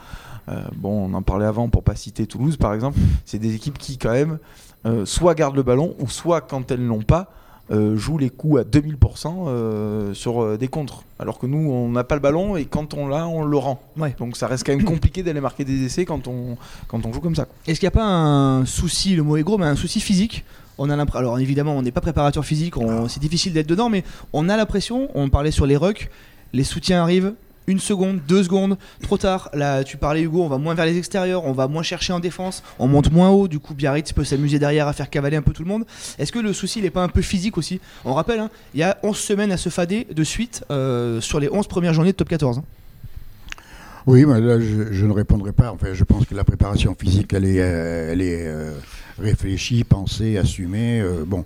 euh, 0.50 0.64
bon, 0.76 1.10
on 1.10 1.14
en 1.14 1.22
parlait 1.22 1.46
avant 1.46 1.70
pour 1.70 1.84
pas 1.84 1.96
citer 1.96 2.26
Toulouse 2.26 2.58
par 2.58 2.74
exemple, 2.74 2.98
c'est 3.26 3.40
des 3.40 3.56
équipes 3.56 3.78
qui 3.78 3.98
quand 3.98 4.12
même 4.12 4.40
euh, 4.86 5.06
soit 5.06 5.36
gardent 5.36 5.56
le 5.56 5.64
ballon 5.64 5.96
ou 6.00 6.08
soit 6.08 6.42
quand 6.42 6.72
elles 6.72 6.86
l'ont 6.86 7.04
pas, 7.04 7.32
euh, 7.72 7.96
jouent 7.96 8.18
les 8.18 8.30
coups 8.30 8.60
à 8.60 8.64
2000% 8.64 9.48
euh, 9.48 10.14
sur 10.14 10.44
euh, 10.44 10.58
des 10.58 10.68
contres. 10.68 11.04
Alors 11.20 11.40
que 11.40 11.46
nous, 11.48 11.72
on 11.72 11.90
n'a 11.90 12.04
pas 12.04 12.16
le 12.16 12.22
ballon 12.22 12.56
et 12.58 12.66
quand 12.66 12.94
on 12.94 13.08
l'a, 13.08 13.28
on 13.28 13.44
le 13.44 13.58
rend. 13.58 13.82
Ouais. 13.98 14.16
Donc 14.20 14.36
ça 14.38 14.48
reste 14.48 14.66
quand 14.66 14.76
même 14.76 14.84
compliqué 14.86 15.24
d'aller 15.24 15.42
marquer 15.42 15.64
des 15.64 15.84
essais 15.86 16.04
quand 16.06 16.28
on, 16.28 16.58
quand 16.88 17.06
on 17.06 17.14
joue 17.14 17.22
comme 17.22 17.36
ça. 17.36 17.48
Est-ce 17.68 17.80
qu'il 17.80 17.88
n'y 17.88 17.94
a 17.94 17.98
pas 18.00 18.06
un 18.06 18.66
souci, 18.66 19.16
le 19.16 19.24
mot 19.24 19.38
est 19.38 19.44
gros, 19.44 19.58
mais 19.58 19.66
un 19.66 19.76
souci 19.76 20.00
physique? 20.00 20.44
On 20.78 20.90
a 20.90 21.06
alors 21.16 21.38
évidemment, 21.40 21.78
on 21.78 21.82
n'est 21.84 21.92
pas 21.92 22.02
préparateur 22.02 22.44
physique, 22.44 22.76
on- 22.78 23.08
c'est 23.08 23.20
difficile 23.20 23.54
d'être 23.54 23.68
dedans, 23.68 23.90
mais 23.90 24.04
on 24.34 24.50
a 24.50 24.58
l'impression, 24.58 25.10
on 25.14 25.30
parlait 25.30 25.52
sur 25.52 25.66
les 25.68 25.78
rucks, 25.78 26.10
les 26.54 26.64
soutiens 26.64 27.02
arrivent, 27.04 27.34
une 27.72 27.80
seconde, 27.80 28.20
deux 28.28 28.44
secondes, 28.44 28.78
trop 29.02 29.18
tard. 29.18 29.50
Là, 29.54 29.84
tu 29.84 29.98
parlais 29.98 30.22
Hugo, 30.22 30.44
on 30.44 30.48
va 30.50 30.58
moins 30.58 30.74
vers 30.76 30.86
les 30.86 30.98
extérieurs, 30.98 31.46
on 31.46 31.54
va 31.54 31.68
moins 31.68 31.84
chercher 31.84 32.14
en 32.14 32.20
défense, 32.20 32.64
on 32.80 32.88
monte 32.88 33.12
moins 33.12 33.30
haut. 33.30 33.48
Du 33.48 33.60
coup, 33.60 33.74
Biarritz 33.74 34.12
peut 34.14 34.24
s'amuser 34.24 34.60
derrière 34.60 34.88
à 34.88 34.94
faire 34.94 35.10
cavaler 35.10 35.38
un 35.38 35.42
peu 35.42 35.54
tout 35.54 35.64
le 35.64 35.70
monde. 35.70 35.86
Est-ce 36.20 36.32
que 36.32 36.40
le 36.40 36.54
souci 36.54 36.82
n'est 36.82 36.90
pas 36.90 37.04
un 37.04 37.10
peu 37.10 37.22
physique 37.22 37.58
aussi? 37.58 37.80
On 38.06 38.14
rappelle, 38.14 38.40
hein, 38.40 38.50
il 38.74 38.80
y 38.80 38.84
a 38.84 38.98
11 39.04 39.18
semaines 39.18 39.52
à 39.52 39.58
se 39.58 39.70
fader 39.70 40.06
de 40.12 40.24
suite 40.24 40.64
euh, 40.70 41.22
sur 41.22 41.40
les 41.40 41.50
11 41.50 41.68
premières 41.68 41.94
journées 41.94 42.12
de 42.12 42.18
top 42.18 42.30
14. 42.30 42.60
hein. 42.60 42.64
Oui, 44.08 44.26
là, 44.26 44.60
je, 44.60 45.06
ne 45.06 45.14
répondrai 45.14 45.52
pas. 45.52 45.72
Enfin, 45.72 45.94
je 45.94 46.04
pense 46.04 46.26
que 46.26 46.34
la 46.34 46.44
préparation 46.44 46.96
physique, 47.00 47.34
elle 47.34 47.46
est, 47.46 47.60
euh, 47.60 48.16
euh, 48.18 48.74
réfléchie, 49.22 49.84
pensée, 49.84 50.38
assumée. 50.38 51.00
euh, 51.02 51.24
bon, 51.26 51.46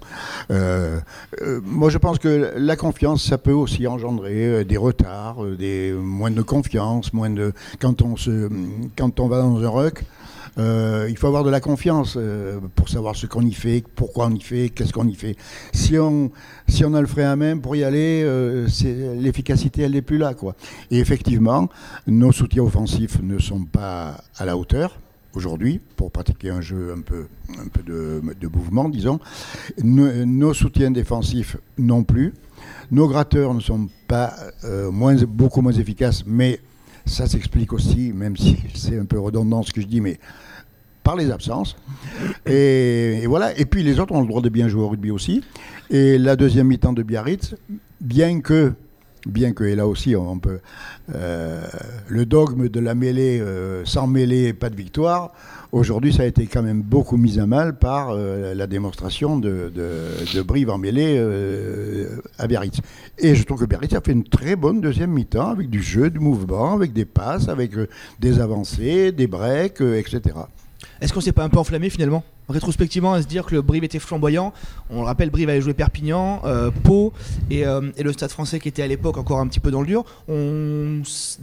Euh, 0.51 0.99
euh, 1.41 1.59
moi, 1.63 1.89
je 1.89 1.97
pense 1.97 2.19
que 2.19 2.53
la 2.55 2.75
confiance, 2.75 3.23
ça 3.23 3.37
peut 3.37 3.51
aussi 3.51 3.87
engendrer 3.87 4.63
des 4.65 4.77
retards, 4.77 5.43
des 5.57 5.91
moins 5.93 6.31
de 6.31 6.41
confiance, 6.41 7.13
moins 7.13 7.29
de 7.29 7.53
quand 7.79 8.01
on 8.01 8.15
se, 8.15 8.49
quand 8.97 9.19
on 9.19 9.27
va 9.27 9.39
dans 9.39 9.61
un 9.63 9.69
ruck. 9.69 10.03
il 10.57 11.17
faut 11.17 11.27
avoir 11.27 11.43
de 11.43 11.49
la 11.49 11.59
confiance 11.59 12.17
pour 12.75 12.89
savoir 12.89 13.15
ce 13.15 13.27
qu'on 13.27 13.45
y 13.45 13.53
fait, 13.53 13.83
pourquoi 13.95 14.27
on 14.27 14.35
y 14.35 14.41
fait, 14.41 14.69
qu'est-ce 14.69 14.93
qu'on 14.93 15.07
y 15.07 15.15
fait. 15.15 15.35
Si 15.73 15.97
on, 15.97 16.31
si 16.67 16.85
on 16.85 16.93
a 16.93 17.01
le 17.01 17.07
frein 17.07 17.31
à 17.31 17.35
main 17.35 17.57
pour 17.57 17.75
y 17.75 17.83
aller, 17.83 18.23
l'efficacité, 19.19 19.81
elle 19.83 19.93
n'est 19.93 20.01
plus 20.01 20.17
là. 20.17 20.33
Quoi. 20.33 20.55
Et 20.91 20.99
effectivement, 20.99 21.69
nos 22.07 22.31
soutiens 22.31 22.63
offensifs 22.63 23.21
ne 23.21 23.39
sont 23.39 23.65
pas 23.65 24.17
à 24.37 24.45
la 24.45 24.55
hauteur 24.55 24.97
aujourd'hui 25.35 25.79
pour 25.95 26.11
pratiquer 26.11 26.49
un 26.49 26.61
jeu 26.61 26.93
un 26.95 27.01
peu, 27.01 27.27
un 27.59 27.67
peu 27.67 27.83
de, 27.83 28.21
de 28.39 28.47
mouvement, 28.47 28.89
disons. 28.89 29.19
Nos, 29.83 30.53
soutiens 30.53 30.91
défensifs 30.91 31.57
non 31.77 32.03
plus. 32.03 32.33
Nos 32.91 33.07
gratteurs 33.07 33.53
ne 33.53 33.59
sont 33.59 33.89
pas 34.07 34.33
euh, 34.63 34.91
beaucoup 35.27 35.61
moins 35.61 35.73
efficaces, 35.73 36.23
mais 36.25 36.59
ça 37.05 37.27
s'explique 37.27 37.73
aussi, 37.73 38.11
même 38.13 38.37
si 38.37 38.57
c'est 38.73 38.97
un 38.97 39.05
peu 39.05 39.19
redondant 39.19 39.63
ce 39.63 39.71
que 39.71 39.81
je 39.81 39.87
dis, 39.87 40.01
mais 40.01 40.19
par 41.03 41.15
les 41.15 41.29
absences. 41.31 41.77
Et 42.47 43.25
voilà. 43.27 43.57
Et 43.59 43.65
puis 43.65 43.83
les 43.83 43.99
autres 43.99 44.13
ont 44.13 44.21
le 44.21 44.27
droit 44.27 44.41
de 44.41 44.49
bien 44.49 44.67
jouer 44.67 44.81
au 44.81 44.89
rugby 44.89 45.11
aussi. 45.11 45.43
Et 45.89 46.17
la 46.17 46.35
deuxième 46.35 46.67
mi-temps 46.67 46.93
de 46.93 47.03
Biarritz, 47.03 47.55
bien 48.01 48.41
que 48.41 48.73
bien 49.25 49.53
que 49.53 49.63
là 49.63 49.87
aussi 49.87 50.15
on 50.15 50.39
peut 50.39 50.59
euh, 51.13 51.65
le 52.07 52.25
dogme 52.25 52.69
de 52.69 52.79
la 52.79 52.95
mêlée 52.95 53.39
euh, 53.39 53.83
sans 53.85 54.07
mêlée 54.07 54.53
pas 54.53 54.69
de 54.69 54.75
victoire 54.75 55.33
aujourd'hui 55.71 56.13
ça 56.13 56.23
a 56.23 56.25
été 56.25 56.45
quand 56.47 56.61
même 56.61 56.81
beaucoup 56.81 57.17
mis 57.17 57.39
à 57.39 57.45
mal 57.45 57.77
par 57.77 58.09
euh, 58.11 58.53
la 58.53 58.67
démonstration 58.67 59.37
de, 59.37 59.71
de, 59.73 60.41
Brive 60.41 60.69
en 60.69 60.77
mêlée 60.77 61.19
à 62.37 62.45
Biarritz. 62.45 62.79
Et 63.17 63.33
je 63.33 63.43
trouve 63.45 63.61
que 63.61 63.65
Biarritz 63.65 63.95
a 63.95 64.01
fait 64.01 64.11
une 64.11 64.23
très 64.23 64.55
bonne 64.55 64.79
deuxième 64.79 65.11
mi-temps 65.11 65.49
avec 65.49 65.69
du 65.69 65.81
jeu 65.81 66.09
du 66.09 66.19
mouvement 66.19 66.73
avec 66.73 66.93
des 66.93 67.05
passes 67.05 67.49
avec 67.49 67.71
des 68.19 68.39
avancées 68.39 69.11
des 69.11 69.27
breaks 69.27 69.81
etc 69.81 70.35
est-ce 71.01 71.13
qu'on 71.13 71.21
s'est 71.21 71.31
pas 71.31 71.43
un 71.43 71.49
peu 71.49 71.57
enflammé 71.57 71.89
finalement 71.89 72.23
rétrospectivement 72.49 73.13
à 73.13 73.21
se 73.21 73.27
dire 73.27 73.45
que 73.45 73.55
le 73.55 73.61
Brive 73.61 73.83
était 73.83 73.99
flamboyant. 73.99 74.53
On 74.89 74.99
le 75.01 75.05
rappelle, 75.05 75.29
Brive 75.29 75.49
avait 75.49 75.61
joué 75.61 75.73
Perpignan, 75.73 76.41
euh, 76.45 76.69
Pau 76.83 77.13
euh, 77.51 77.91
et, 77.97 78.03
le 78.03 78.13
Stade 78.13 78.31
français 78.31 78.59
qui 78.59 78.67
était 78.67 78.83
à 78.83 78.87
l'époque 78.87 79.17
encore 79.17 79.39
un 79.39 79.47
petit 79.47 79.59
peu 79.59 79.71
dans 79.71 79.81
le 79.81 79.87
dur. 79.87 80.03
On 80.27 81.01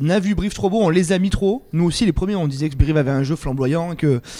a 0.09 0.21
vu 0.21 0.35
Brive 0.35 0.55
trop 0.55 0.71
beau, 0.71 0.81
on 0.81 0.91
les 0.91 1.13
a 1.13 1.19
mis 1.19 1.31
trop. 1.31 1.65
Nous 1.73 1.85
aussi, 1.85 2.07
les 2.07 2.13
premiers, 2.13 2.37
on 2.37 2.47
disait 2.47 2.69
que 2.69 2.77
Brive 2.77 2.97
avait 2.97 3.11
un 3.11 3.23
jeu 3.23 3.37
flamboyant 3.37 3.95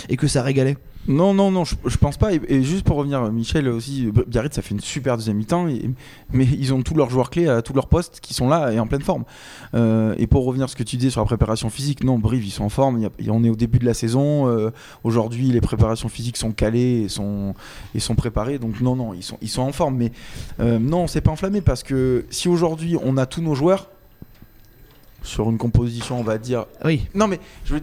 et 0.09 0.17
que 0.17 0.27
ça 0.29 0.43
régalait. 0.43 0.77
Non, 1.09 1.35
non, 1.35 1.51
non, 1.51 1.65
je, 1.65 1.97
pense 1.99 2.17
pas. 2.17 2.33
Et, 2.33 2.63
juste 2.63 2.85
pour 2.85 2.97
revenir, 2.97 3.21
Michel 3.33 3.69
aussi, 3.69 4.09
Biarritz, 4.29 4.55
ça 4.55 4.63
fait 4.63 4.71
une 4.71 4.81
super 4.81 5.17
deuxième 5.17 5.37
mi-temps, 5.37 5.67
mais 6.33 6.45
ils 6.45 6.73
ont 6.73 6.83
tous 6.83 6.95
leurs 6.95 7.11
joueurs 7.11 7.29
clés 7.31 7.49
à 7.49 7.61
tous 7.61 7.73
leurs 7.73 7.89
postes 7.89 8.21
qui 8.21 8.35
sont 8.35 8.49
là 8.49 8.73
et 8.73 8.79
en 8.79 8.87
pleine 8.87 9.03
forme. 9.03 9.25
Euh, 9.75 10.15
et 10.17 10.29
pour 10.29 10.45
revenir 10.45 10.67
à 10.67 10.69
ce 10.69 10.77
que 10.77 10.85
tu 10.85 10.97
disais 10.97 11.11
sur 11.11 11.21
la 11.21 11.27
préparation 11.27 11.71
physique, 11.71 12.05
non, 12.05 12.19
Brive, 12.19 12.45
ils 12.45 12.51
sont 12.51 12.65
en 12.65 12.69
forme. 12.69 13.09
on 13.29 13.45
est 13.45 13.51
au 13.51 13.57
début 13.57 13.81
de 13.81 13.85
la 13.85 13.95
saison. 13.95 14.47
Euh, 14.47 14.71
aujourd'hui, 15.03 15.49
les 15.49 15.61
préparations 15.61 16.09
physiques 16.09 16.37
sont 16.37 16.53
calées 16.53 17.03
et 17.03 17.09
sont, 17.09 17.55
sont 17.99 18.15
préparées. 18.15 18.61
Donc, 18.61 18.81
non, 18.81 18.95
non, 18.95 19.13
ils 19.13 19.25
sont, 19.25 19.39
ils 19.43 19.49
sont 19.49 19.63
en 19.63 19.73
forme. 19.73 19.97
Mais 19.97 20.13
euh, 20.61 20.79
non, 20.79 21.09
c'est 21.09 21.21
pas 21.21 21.33
enflammé 21.33 21.63
parce 21.63 21.83
que 21.83 22.27
si 22.31 22.49
aujourd'hui 22.49 22.97
on 23.03 23.17
a 23.17 23.27
tous 23.27 23.43
nos 23.43 23.57
joueurs, 23.57 23.89
sur 25.23 25.49
une 25.51 25.59
composition, 25.59 26.19
on 26.21 26.23
va 26.23 26.39
dire. 26.39 26.67
Oui. 26.85 27.07
Non, 27.15 27.29
mais 27.29 27.39
je, 27.65 27.77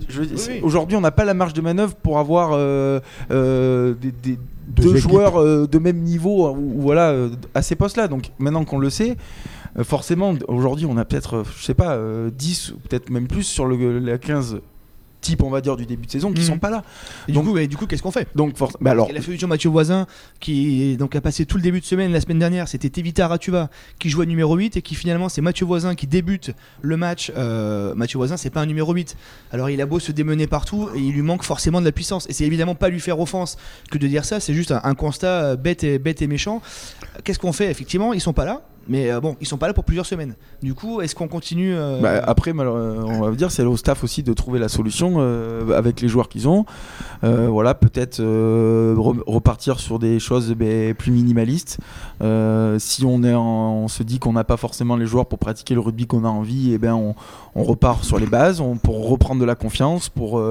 aujourd'hui, 0.61 0.97
on 0.97 1.01
n'a 1.01 1.11
pas 1.11 1.25
la 1.25 1.33
marge 1.33 1.53
de 1.53 1.61
manœuvre 1.61 1.95
pour 1.95 2.19
avoir 2.19 2.51
euh, 2.53 2.99
euh, 3.31 3.93
des, 3.95 4.37
deux 4.67 4.97
joueurs 4.97 5.41
euh, 5.41 5.67
de 5.67 5.79
même 5.79 5.99
niveau 5.99 6.49
ou, 6.49 6.81
voilà, 6.81 7.15
à 7.53 7.61
ces 7.61 7.75
postes-là. 7.75 8.07
Donc 8.07 8.31
maintenant 8.39 8.65
qu'on 8.65 8.79
le 8.79 8.89
sait, 8.89 9.17
forcément, 9.83 10.33
aujourd'hui, 10.47 10.85
on 10.85 10.97
a 10.97 11.05
peut-être, 11.05 11.43
je 11.57 11.63
sais 11.63 11.73
pas, 11.73 11.97
10 12.31 12.71
ou 12.71 12.77
peut-être 12.77 13.09
même 13.09 13.27
plus 13.27 13.43
sur 13.43 13.65
le, 13.65 13.99
la 13.99 14.17
15 14.17 14.59
type 15.29 15.43
on 15.43 15.49
va 15.49 15.61
dire 15.61 15.75
du 15.75 15.85
début 15.85 16.05
de 16.05 16.11
saison 16.11 16.31
qui 16.31 16.43
sont 16.43 16.55
mm. 16.55 16.59
pas 16.59 16.69
là. 16.69 16.83
Et 17.27 17.31
donc, 17.31 17.45
du 17.45 17.51
coup, 17.51 17.67
du 17.67 17.77
coup 17.77 17.85
qu'est-ce 17.85 18.01
qu'on 18.01 18.11
fait? 18.11 18.27
Donc 18.35 18.55
bah 18.81 18.91
alors 18.91 19.11
la 19.11 19.21
solution 19.21 19.47
Mathieu 19.47 19.69
Voisin 19.69 20.07
qui 20.39 20.97
donc 20.97 21.15
a 21.15 21.21
passé 21.21 21.45
tout 21.45 21.57
le 21.57 21.63
début 21.63 21.79
de 21.79 21.85
semaine 21.85 22.11
la 22.11 22.21
semaine 22.21 22.39
dernière, 22.39 22.67
c'était 22.67 22.89
Tevita 22.89 23.27
Ratuva 23.27 23.69
qui 23.99 24.09
jouait 24.09 24.25
numéro 24.25 24.55
8 24.55 24.77
et 24.77 24.81
qui 24.81 24.95
finalement 24.95 25.29
c'est 25.29 25.41
Mathieu 25.41 25.65
Voisin 25.65 25.95
qui 25.95 26.07
débute 26.07 26.51
le 26.81 26.97
match. 26.97 27.31
Euh, 27.37 27.93
Mathieu 27.95 28.17
Voisin 28.17 28.37
c'est 28.37 28.49
pas 28.49 28.61
un 28.61 28.65
numéro 28.65 28.93
8. 28.93 29.15
Alors 29.51 29.69
il 29.69 29.81
a 29.81 29.85
beau 29.85 29.99
se 29.99 30.11
démener 30.11 30.47
partout 30.47 30.89
et 30.95 30.99
il 30.99 31.13
lui 31.13 31.21
manque 31.21 31.43
forcément 31.43 31.79
de 31.79 31.85
la 31.85 31.91
puissance 31.91 32.27
et 32.29 32.33
c'est 32.33 32.45
évidemment 32.45 32.75
pas 32.75 32.89
lui 32.89 32.99
faire 32.99 33.19
offense 33.19 33.57
que 33.91 33.97
de 33.97 34.07
dire 34.07 34.25
ça, 34.25 34.39
c'est 34.39 34.53
juste 34.53 34.71
un, 34.71 34.95
constat 34.95 35.55
bête 35.55 35.83
et 35.83 35.99
bête 35.99 36.21
et 36.21 36.27
méchant. 36.27 36.61
Qu'est-ce 37.23 37.39
qu'on 37.39 37.53
fait? 37.53 37.69
Effectivement, 37.69 38.13
ils 38.13 38.21
sont 38.21 38.33
pas 38.33 38.45
là. 38.45 38.61
Mais 38.89 39.11
euh, 39.11 39.21
bon, 39.21 39.37
ils 39.39 39.47
sont 39.47 39.57
pas 39.57 39.67
là 39.67 39.73
pour 39.73 39.83
plusieurs 39.83 40.07
semaines. 40.07 40.35
Du 40.63 40.73
coup, 40.73 40.99
est-ce 40.99 41.13
qu'on 41.13 41.27
continue 41.27 41.75
euh, 41.75 42.01
bah, 42.01 42.23
Après, 42.25 42.51
on 42.51 43.21
va 43.21 43.31
dire, 43.31 43.51
c'est 43.51 43.63
au 43.63 43.77
staff 43.77 44.03
aussi 44.03 44.23
de 44.23 44.33
trouver 44.33 44.57
la 44.57 44.67
solution 44.67 45.17
euh, 45.19 45.77
avec 45.77 46.01
les 46.01 46.07
joueurs 46.07 46.27
qu'ils 46.27 46.47
ont. 46.47 46.65
voilà, 47.21 47.75
peut-être 47.75 48.19
repartir 48.19 49.79
sur 49.79 49.99
des 49.99 50.19
choses 50.19 50.51
ben, 50.53 50.95
plus 50.95 51.11
minimalistes. 51.11 51.77
si 52.79 53.05
on, 53.05 53.23
est 53.23 53.35
on 53.35 53.87
se 53.87 54.01
dit 54.01 54.17
qu'on 54.17 54.33
n'a 54.33 54.43
pas 54.43 54.57
forcément 54.57 54.97
les 54.97 55.05
joueurs 55.05 55.27
pour 55.27 55.37
pratiquer 55.37 55.75
le 55.75 55.81
rugby 55.81 56.07
qu'on 56.07 56.25
a 56.25 56.29
envie, 56.29 56.71
et 56.71 56.73
eh 56.73 56.77
ben 56.79 56.95
on, 56.95 57.13
repart 57.55 58.03
sur 58.05 58.17
les 58.17 58.25
bases 58.25 58.63
pour 58.81 59.09
reprendre 59.09 59.41
de 59.41 59.45
la 59.45 59.55
confiance, 59.55 60.09
pour 60.09 60.41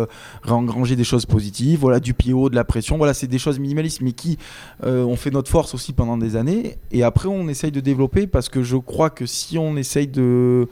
réengranger 0.42 0.94
des 0.94 1.04
choses 1.04 1.26
positives. 1.26 1.80
Voilà, 1.80 1.98
du 1.98 2.14
pied 2.14 2.32
haut, 2.32 2.50
de 2.50 2.54
la 2.54 2.64
pression. 2.64 2.98
Voilà, 2.98 3.14
c'est 3.14 3.26
des 3.26 3.38
choses 3.38 3.58
minimalistes, 3.58 4.00
mais 4.00 4.12
qui 4.12 4.38
ont 4.84 5.16
fait 5.16 5.30
notre 5.32 5.50
force 5.50 5.74
aussi 5.74 5.92
pendant 5.92 6.16
des 6.16 6.36
années. 6.36 6.76
Et 6.92 7.02
après, 7.02 7.28
on 7.28 7.48
essaye 7.48 7.72
de 7.72 7.80
développer 7.80 8.27
parce 8.28 8.48
que 8.48 8.62
je 8.62 8.76
crois 8.76 9.10
que 9.10 9.26
si 9.26 9.58
on 9.58 9.76
essaye 9.76 10.06
de 10.06 10.68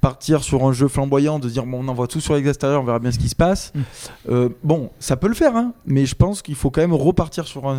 partir 0.00 0.44
sur 0.44 0.64
un 0.64 0.72
jeu 0.72 0.88
flamboyant, 0.88 1.38
de 1.38 1.48
dire 1.48 1.66
bon, 1.66 1.84
on 1.84 1.88
envoie 1.88 2.06
tout 2.06 2.20
sur 2.20 2.34
l'extérieur, 2.34 2.82
on 2.82 2.84
verra 2.84 2.98
bien 2.98 3.10
ce 3.10 3.18
qui 3.18 3.28
se 3.28 3.34
passe. 3.34 3.72
Mm. 3.74 3.80
Euh, 4.30 4.48
bon, 4.62 4.90
ça 5.00 5.16
peut 5.16 5.28
le 5.28 5.34
faire, 5.34 5.56
hein, 5.56 5.72
mais 5.86 6.06
je 6.06 6.14
pense 6.14 6.42
qu'il 6.42 6.54
faut 6.54 6.70
quand 6.70 6.80
même 6.80 6.94
repartir 6.94 7.46
sur 7.46 7.68
un, 7.68 7.78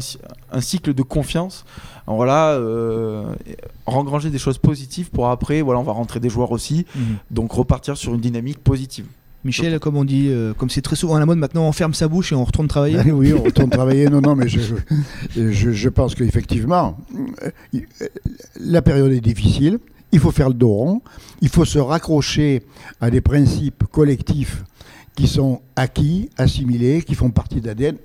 cycle 0.62 0.94
de 0.94 1.04
confiance. 1.04 1.66
Voilà, 2.08 2.54
euh, 2.54 3.34
rengranger 3.86 4.32
des 4.32 4.40
choses 4.40 4.58
positives 4.58 5.12
pour 5.12 5.30
après, 5.30 5.62
voilà, 5.62 5.80
on 5.80 5.84
va 5.84 5.92
rentrer 5.92 6.20
des 6.20 6.30
joueurs 6.30 6.52
aussi, 6.52 6.86
mm. 6.96 7.02
donc 7.32 7.52
repartir 7.52 7.98
sur 7.98 8.14
une 8.14 8.22
dynamique 8.22 8.60
positive. 8.60 9.06
Michel, 9.44 9.80
comme 9.80 9.96
on 9.96 10.04
dit, 10.04 10.28
euh, 10.30 10.54
comme 10.54 10.70
c'est 10.70 10.82
très 10.82 10.96
souvent 10.96 11.16
à 11.16 11.20
la 11.20 11.26
mode 11.26 11.38
maintenant, 11.38 11.68
on 11.68 11.72
ferme 11.72 11.94
sa 11.94 12.08
bouche 12.08 12.32
et 12.32 12.36
on 12.36 12.44
retourne 12.44 12.68
travailler. 12.68 13.00
oui, 13.12 13.34
on 13.34 13.42
retourne 13.42 13.70
travailler. 13.70 14.10
Non, 14.10 14.22
non, 14.22 14.36
mais 14.36 14.48
je, 14.50 14.60
je, 15.36 15.72
je 15.72 15.90
pense 15.90 16.16
qu'effectivement, 16.16 16.98
euh, 17.44 17.80
la 18.60 18.82
période 18.82 19.12
est 19.12 19.22
difficile. 19.22 19.80
Il 20.12 20.20
faut 20.20 20.32
faire 20.32 20.50
le 20.50 20.56
dos 20.56 20.70
rond. 20.70 21.02
Il 21.42 21.50
faut 21.50 21.66
se 21.66 21.80
raccrocher 21.80 22.64
à 23.00 23.10
des 23.10 23.22
principes 23.22 23.84
collectifs 23.92 24.64
qui 25.16 25.28
sont 25.28 25.62
acquis, 25.76 26.30
assimilés, 26.38 27.02
qui 27.02 27.14
font 27.14 27.30
partie 27.30 27.62
de 27.62 27.68
l'ADN. 27.68 27.98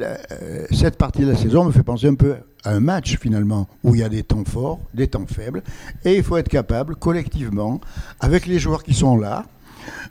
Euh, 0.00 0.66
cette 0.70 0.96
partie 0.96 1.22
de 1.22 1.30
la 1.30 1.36
saison 1.36 1.64
me 1.64 1.70
fait 1.70 1.82
penser 1.82 2.06
un 2.08 2.14
peu 2.14 2.34
à 2.64 2.70
un 2.72 2.80
match 2.80 3.18
finalement, 3.18 3.68
où 3.84 3.94
il 3.94 4.00
y 4.00 4.04
a 4.04 4.08
des 4.08 4.22
temps 4.22 4.44
forts, 4.44 4.80
des 4.94 5.08
temps 5.08 5.26
faibles, 5.26 5.62
et 6.04 6.16
il 6.16 6.22
faut 6.22 6.36
être 6.36 6.48
capable 6.48 6.96
collectivement, 6.96 7.80
avec 8.20 8.46
les 8.46 8.58
joueurs 8.58 8.82
qui 8.82 8.94
sont 8.94 9.16
là, 9.16 9.44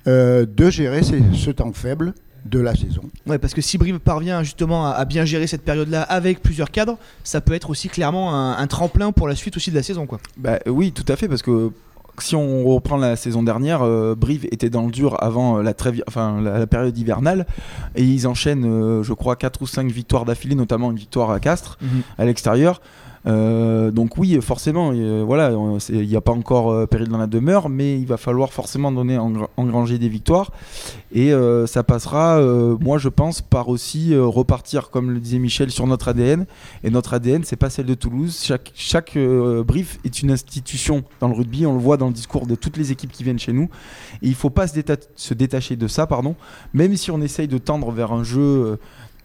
euh, 0.08 0.46
de 0.46 0.70
gérer 0.70 1.02
ce 1.04 1.52
temps 1.52 1.74
faible 1.74 2.14
de 2.46 2.60
la 2.60 2.76
saison. 2.76 3.02
Ouais, 3.28 3.38
parce 3.38 3.54
que 3.54 3.62
si 3.62 3.78
Brive 3.78 4.00
parvient 4.00 4.44
justement 4.44 4.88
à, 4.88 5.06
bien 5.06 5.26
gérer 5.26 5.48
cette 5.48 5.64
période-là 5.64 6.02
avec 6.04 6.42
plusieurs 6.42 6.72
cadres, 6.72 6.98
ça 7.24 7.42
peut 7.42 7.54
être 7.54 7.70
aussi 7.70 7.90
clairement 7.90 8.58
un, 8.58 8.68
tremplin 8.68 9.12
pour 9.12 9.28
la 9.28 9.36
suite 9.36 9.58
aussi 9.58 9.72
de 9.72 9.76
la 9.76 9.84
saison. 9.84 10.06
Quoi. 10.06 10.20
Bah, 10.38 10.60
oui, 10.66 10.92
tout 10.92 11.06
à 11.08 11.16
fait, 11.16 11.28
parce 11.28 11.42
que 11.42 11.72
si 12.22 12.36
on 12.36 12.66
reprend 12.66 12.98
la 12.98 13.16
saison 13.16 13.44
dernière, 13.44 13.82
euh, 13.82 14.16
Brive 14.16 14.46
était 14.52 14.70
dans 14.70 14.86
le 14.86 14.92
dur 14.92 15.22
avant 15.24 15.62
la, 15.62 15.74
enfin, 16.08 16.42
la, 16.42 16.68
période 16.68 16.98
hivernale 16.98 17.46
et 17.96 18.04
ils 18.04 18.28
enchaînent, 18.28 18.66
euh, 18.66 19.04
je 19.04 19.14
crois, 19.14 19.36
4 19.36 19.62
ou 19.62 19.68
5 19.68 19.92
victoires 19.92 20.26
d'affilée, 20.26 20.56
notamment 20.56 20.92
une 20.92 20.98
victoire 20.98 21.32
à 21.32 21.40
Castres, 21.40 21.78
mhm. 21.82 22.02
à 22.18 22.26
l'extérieur. 22.26 22.82
Euh, 23.26 23.92
donc 23.92 24.18
oui, 24.18 24.40
forcément, 24.42 24.94
voilà, 25.26 25.52
il 25.90 26.08
n'y 26.08 26.16
a 26.16 26.22
pas 26.22 26.32
encore 26.32 26.72
euh, 26.72 26.86
péril 26.86 27.10
dans 27.10 27.18
la 27.18 27.28
demeure, 27.28 27.70
mais 27.70 28.00
il 28.00 28.06
va 28.06 28.18
falloir 28.18 28.54
forcément 28.54 28.92
donner 28.92 29.18
engranger 29.58 29.98
des 29.98 30.10
victoires 30.10 30.52
et 31.12 31.34
euh, 31.34 31.68
ça 31.68 31.84
passera, 31.84 32.40
moi 32.80 32.98
je 32.98 33.10
pense, 33.10 33.42
par 33.42 33.70
aussi 33.70 34.16
repartir, 34.16 34.90
comme 34.90 35.12
le 35.12 35.20
disait 35.20 35.40
Michel, 35.40 35.72
sur 35.72 35.88
notre 35.88 36.10
ADN. 36.10 36.46
Et 36.84 36.90
notre 36.90 37.14
ADN, 37.14 37.44
c'est 37.44 37.56
pas 37.56 37.70
celle 37.70 37.86
de 37.86 37.94
Toulouse. 37.94 38.42
Chaque, 38.44 38.72
chaque 38.76 39.18
brief 39.66 40.00
est 40.06 40.22
une 40.22 40.32
institution 40.32 41.04
dans 41.20 41.28
le 41.28 41.34
rugby. 41.34 41.66
On 41.66 41.74
le 41.74 41.80
voit 41.80 41.98
dans 41.98 42.08
le 42.08 42.14
discours 42.14 42.46
de 42.48 42.56
toutes 42.56 42.78
les 42.78 42.92
équipes 42.92 43.12
qui 43.12 43.24
viennent 43.24 43.40
chez 43.40 43.54
nous. 43.54 43.70
Et 44.22 44.28
il 44.28 44.36
faut 44.36 44.50
pas 44.50 44.68
se, 44.68 44.80
se 45.16 45.34
détacher 45.34 45.76
de 45.76 45.88
ça, 45.88 46.08
pardon. 46.08 46.36
Même 46.74 46.96
si 46.96 47.12
on 47.12 47.22
essaye 47.22 47.48
de 47.48 47.58
tendre 47.58 47.92
vers 47.92 48.12
un 48.12 48.24
jeu 48.24 48.78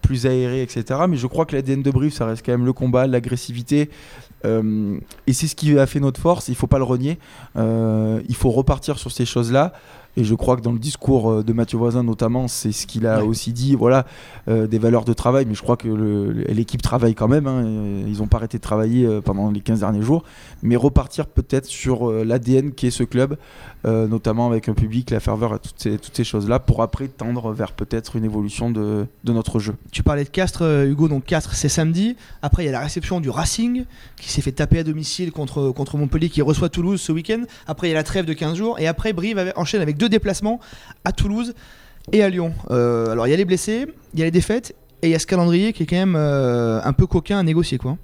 plus 0.05 0.27
aéré, 0.27 0.63
etc. 0.63 1.01
Mais 1.09 1.17
je 1.17 1.27
crois 1.27 1.47
que 1.47 1.57
l'ADN 1.57 1.83
de 1.83 1.91
Brive, 1.91 2.13
ça 2.13 2.27
reste 2.27 2.45
quand 2.45 2.53
même 2.53 2.67
le 2.67 2.73
combat, 2.73 3.07
l'agressivité. 3.07 3.91
Euh, 4.45 4.99
et 5.27 5.33
c'est 5.33 5.47
ce 5.47 5.57
qui 5.57 5.79
a 5.79 5.87
fait 5.87 6.01
notre 6.01 6.21
force, 6.21 6.49
il 6.49 6.55
faut 6.55 6.67
pas 6.67 6.79
le 6.79 6.85
renier. 6.85 7.19
Euh, 7.57 8.21
il 8.29 8.37
faut 8.37 8.51
repartir 8.51 8.99
sur 8.99 9.11
ces 9.11 9.25
choses-là. 9.25 9.73
Et 10.17 10.25
je 10.25 10.35
crois 10.35 10.57
que 10.57 10.63
dans 10.63 10.73
le 10.73 10.79
discours 10.79 11.31
euh, 11.31 11.43
de 11.43 11.53
Mathieu 11.53 11.79
Voisin 11.79 12.03
notamment, 12.03 12.49
c'est 12.49 12.73
ce 12.73 12.87
qu'il 12.87 13.07
a 13.07 13.25
aussi 13.25 13.53
dit, 13.53 13.75
voilà, 13.75 14.07
des 14.47 14.79
valeurs 14.79 15.05
de 15.05 15.13
travail. 15.13 15.47
Mais 15.47 15.55
je 15.55 15.63
crois 15.63 15.77
que 15.77 15.89
l'équipe 16.49 16.83
travaille 16.83 17.15
quand 17.15 17.29
même. 17.29 17.47
Hein, 17.47 17.65
ils 18.07 18.19
n'ont 18.19 18.27
pas 18.27 18.39
arrêté 18.39 18.59
de 18.59 18.63
travailler 18.63 19.21
pendant 19.25 19.51
les 19.51 19.61
15 19.61 19.81
derniers 19.81 20.03
jours. 20.03 20.25
Mais 20.63 20.77
repartir 20.77 21.27
peut-être 21.27 21.67
sur 21.67 22.11
l'ADN 22.11 22.73
qui 22.73 22.87
est 22.87 22.91
ce 22.91 23.05
club, 23.05 23.37
euh, 23.87 24.07
notamment 24.07 24.47
avec 24.47 24.69
un 24.69 24.75
public, 24.75 25.11
la 25.11 25.21
ferveur, 25.21 25.61
toutes 25.61 25.79
ces, 25.79 25.99
toutes 25.99 26.17
ces 26.17 26.25
choses-là, 26.25 26.59
pour 26.59 26.83
après 26.83 27.09
tendre 27.09 27.53
vers 27.53 27.73
peut-être 27.73 28.17
une 28.17 28.25
évolution 28.25 28.71
de, 28.71 29.07
de, 29.25 29.33
notre 29.33 29.59
jeu. 29.59 29.75
Tu 29.93 30.03
parlais 30.03 30.25
de 30.25 30.31
Castres, 30.31 30.63
euh, 30.63 30.87
Hugo, 30.87 31.09
donc 31.09 31.25
Castres 31.25 31.55
c'est 31.55 31.69
samedi. 31.69 32.17
Après, 32.41 32.63
il 32.63 32.67
y 32.67 32.69
a 32.71 32.73
la 32.73 32.81
réception 32.81 33.21
du 33.21 33.29
Racing 33.29 33.85
qui 34.17 34.31
s'est 34.31 34.41
fait 34.41 34.53
taper 34.53 34.79
à 34.79 34.85
domicile 34.85 35.33
contre, 35.33 35.71
contre 35.71 35.99
Montpellier 35.99 36.31
qui 36.31 36.41
reçoit 36.41 36.71
Toulouse 36.71 37.01
ce 37.01 37.13
week-end. 37.13 37.43
Après, 37.67 37.89
il 37.89 37.91
y 37.91 37.95
a 37.95 37.97
la 37.97 38.05
trêve 38.05 38.25
de 38.25 38.33
15 38.33 38.57
jours. 38.57 38.79
Et 38.79 38.87
après, 38.87 39.13
Brive 39.13 39.53
enchaîne 39.57 39.83
avec 39.83 39.97
deux 39.99 40.04
déplacements 40.09 40.61
à 41.05 41.13
Toulouse 41.13 41.55
et 42.13 42.23
à 42.23 42.29
Lyon. 42.29 42.53
Euh, 42.71 43.11
alors, 43.11 43.27
il 43.27 43.31
y 43.31 43.35
a 43.35 43.37
les 43.37 43.45
blessés, 43.45 43.87
il 44.13 44.21
y 44.21 44.23
a 44.23 44.27
les 44.27 44.31
défaites 44.31 44.75
et 45.03 45.09
il 45.09 45.11
y 45.11 45.15
a 45.15 45.19
ce 45.19 45.27
calendrier 45.27 45.73
qui 45.73 45.83
est 45.83 45.87
quand 45.87 45.97
même 45.97 46.17
un 46.17 46.93
peu 46.93 47.07
coquin 47.07 47.39
à 47.39 47.43
négocier. 47.43 47.79
quoi. 47.79 47.99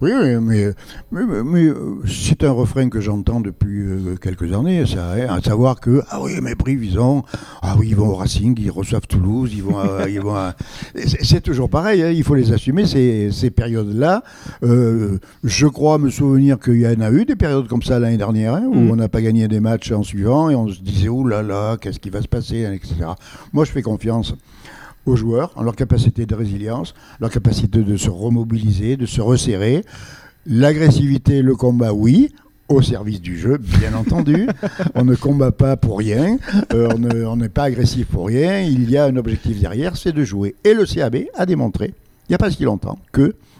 Oui, 0.00 0.12
oui, 0.14 0.36
mais, 0.40 0.68
mais, 1.10 1.42
mais, 1.44 1.64
euh, 1.66 1.96
c'est 2.06 2.44
un 2.44 2.52
refrain 2.52 2.88
que 2.88 3.00
j'entends 3.00 3.40
depuis 3.40 3.80
euh, 3.80 4.14
quelques 4.14 4.52
années, 4.52 4.86
ça, 4.86 5.14
hein, 5.14 5.26
à 5.28 5.40
savoir 5.40 5.80
que, 5.80 6.02
ah 6.08 6.20
oui, 6.22 6.34
mais 6.40 6.54
ont, 6.98 7.24
ah 7.62 7.74
oui, 7.76 7.88
ils 7.90 7.96
vont 7.96 8.08
au 8.10 8.14
Racing, 8.14 8.56
ils 8.60 8.70
reçoivent 8.70 9.08
Toulouse, 9.08 9.50
ils 9.52 9.62
vont, 9.64 9.76
à- 9.78 10.08
ils 10.08 10.20
vont 10.20 10.36
à- 10.36 10.54
c'est, 10.94 11.40
toujours 11.40 11.68
pareil, 11.68 12.02
hein, 12.04 12.10
il 12.10 12.22
faut 12.22 12.36
les 12.36 12.52
assumer, 12.52 12.86
ces, 12.86 13.30
ces 13.32 13.50
périodes-là. 13.50 14.22
Euh, 14.62 15.18
je 15.42 15.66
crois 15.66 15.98
me 15.98 16.10
souvenir 16.10 16.60
qu'il 16.60 16.78
y 16.80 16.86
en 16.86 17.00
a 17.00 17.10
eu 17.10 17.24
des 17.24 17.34
périodes 17.36 17.66
comme 17.66 17.82
ça 17.82 17.98
l'année 17.98 18.18
dernière, 18.18 18.54
hein, 18.54 18.62
où 18.68 18.76
Mhm. 18.76 18.90
on 18.92 18.96
n'a 18.96 19.08
pas 19.08 19.20
gagné 19.20 19.48
des 19.48 19.58
matchs 19.60 19.90
en 19.90 20.04
suivant, 20.04 20.48
et 20.48 20.54
on 20.54 20.68
se 20.68 20.80
disait, 20.80 21.08
ouh 21.08 21.26
là 21.26 21.42
là, 21.42 21.76
qu'est-ce 21.76 21.98
qui 21.98 22.10
va 22.10 22.22
se 22.22 22.28
passer, 22.28 22.68
etc. 22.72 22.94
Moi, 23.52 23.64
je 23.64 23.72
fais 23.72 23.82
confiance 23.82 24.34
aux 25.08 25.16
joueurs, 25.16 25.52
en 25.56 25.62
leur 25.62 25.74
capacité 25.76 26.26
de 26.26 26.34
résilience, 26.34 26.94
leur 27.20 27.30
capacité 27.30 27.80
de 27.82 27.96
se 27.96 28.10
remobiliser, 28.10 28.96
de 28.96 29.06
se 29.06 29.20
resserrer. 29.20 29.84
L'agressivité, 30.46 31.42
le 31.42 31.56
combat, 31.56 31.92
oui, 31.92 32.32
au 32.68 32.82
service 32.82 33.20
du 33.20 33.38
jeu, 33.38 33.58
bien 33.58 33.94
entendu. 33.98 34.46
on 34.94 35.04
ne 35.04 35.14
combat 35.14 35.52
pas 35.52 35.76
pour 35.76 35.98
rien, 35.98 36.38
euh, 36.74 36.88
on 36.94 36.98
ne- 36.98 37.24
on 37.24 37.36
n'est 37.36 37.48
pas 37.48 37.64
agressif 37.64 38.06
pour 38.06 38.26
rien. 38.26 38.60
Il 38.60 38.90
y 38.90 38.96
a 38.96 39.04
un 39.06 39.16
objectif 39.16 39.60
derrière, 39.60 39.96
c'est 39.96 40.12
de 40.12 40.24
jouer. 40.24 40.54
Et 40.64 40.74
le 40.74 40.84
CAB 40.86 41.16
a 41.34 41.46
démontré, 41.46 41.94
il 42.28 42.32
n'y 42.32 42.34
a 42.34 42.38
pas 42.38 42.50
si 42.50 42.62
longtemps, 42.62 42.98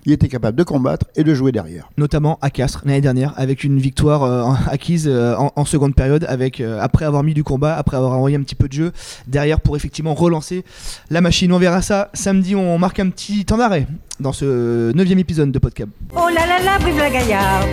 qu'il 0.09 0.15
était 0.15 0.29
capable 0.29 0.57
de 0.57 0.62
combattre 0.62 1.05
et 1.17 1.23
de 1.25 1.35
jouer 1.35 1.53
derrière. 1.53 1.91
notamment 1.99 2.38
à 2.41 2.49
Castres 2.49 2.81
l'année 2.87 3.03
dernière 3.03 3.35
avec 3.37 3.62
une 3.62 3.79
victoire 3.79 4.23
euh, 4.23 4.53
acquise 4.71 5.07
euh, 5.07 5.37
en, 5.37 5.53
en 5.55 5.65
seconde 5.67 5.95
période 5.95 6.25
avec 6.31 6.62
euh, 6.62 6.81
après 6.81 7.05
avoir 7.05 7.23
mis 7.23 7.35
du 7.35 7.45
combat 7.45 7.77
après 7.77 7.99
avoir 7.99 8.12
envoyé 8.12 8.35
un 8.37 8.41
petit 8.43 8.55
peu 8.55 8.69
de 8.69 8.73
jeu 8.73 8.93
derrière 9.27 9.61
pour 9.61 9.77
effectivement 9.77 10.15
relancer 10.15 10.65
la 11.11 11.21
machine. 11.21 11.53
On 11.53 11.59
verra 11.59 11.83
ça 11.83 12.09
samedi 12.15 12.55
on 12.55 12.79
marque 12.79 13.00
un 13.00 13.11
petit 13.11 13.45
temps 13.45 13.59
d'arrêt 13.59 13.87
dans 14.19 14.33
ce 14.33 14.93
neuvième 14.93 15.19
épisode 15.19 15.53
de 15.53 15.59
Podcab. 15.59 15.91
Oh 16.17 16.29
là 16.35 16.47
là 16.47 16.62
là, 16.65 16.79
vive 16.79 16.97
la 16.99 17.11
gaillarde 17.11 17.69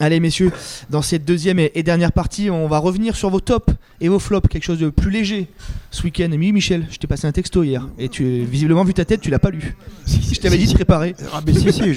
allez 0.00 0.20
messieurs 0.20 0.52
dans 0.90 1.02
cette 1.02 1.24
deuxième 1.24 1.58
et, 1.58 1.82
dernière 1.82 2.12
partie 2.12 2.50
on 2.50 2.68
va 2.68 2.78
revenir 2.78 3.16
sur 3.16 3.30
vos 3.30 3.40
tops 3.40 3.72
et 4.00 4.08
vos 4.08 4.18
flops 4.18 4.48
quelque 4.48 4.64
chose 4.64 4.78
de 4.78 4.90
plus 4.90 5.10
léger. 5.10 5.48
Ce 5.90 6.02
week-end 6.02 6.30
oui 6.32 6.52
Michel 6.52 6.86
je 6.90 6.98
t'ai 6.98 7.06
passé 7.06 7.26
un 7.26 7.32
texto 7.32 7.62
hier 7.62 7.86
et 7.98 8.08
tu 8.08 8.44
visiblement 8.44 8.84
vu 8.84 8.94
ta 8.94 9.04
tête 9.04 9.20
tu 9.20 9.30
l'as 9.30 9.38
pas 9.38 9.50
lu. 9.50 9.76
Je 10.06 10.40
t'avais 10.40 10.58
dit 10.58 10.66
de 10.66 10.74
préparer. 10.74 11.14
Ah, 11.32 11.40
mais 11.46 11.54
si, 11.54 11.72
si, 11.72 11.94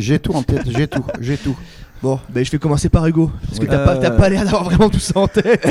j'ai 0.00 0.18
tout 0.18 0.32
en 0.32 0.42
tête, 0.42 0.62
j'ai 0.70 0.86
tout, 0.86 1.04
j'ai 1.20 1.36
tout. 1.36 1.56
Bon 2.02 2.18
ben 2.28 2.44
je 2.44 2.50
vais 2.50 2.58
commencer 2.58 2.88
par 2.88 3.06
Hugo 3.06 3.30
parce 3.46 3.58
que 3.58 3.64
Ouais. 3.64 3.70
t'as 3.70 3.84
pas, 3.84 3.96
t'as 3.96 4.10
pas 4.10 4.28
l'air 4.28 4.44
d'avoir 4.44 4.64
vraiment 4.64 4.88
tout 4.90 4.98
ça 4.98 5.18
en 5.18 5.28
tête 5.28 5.66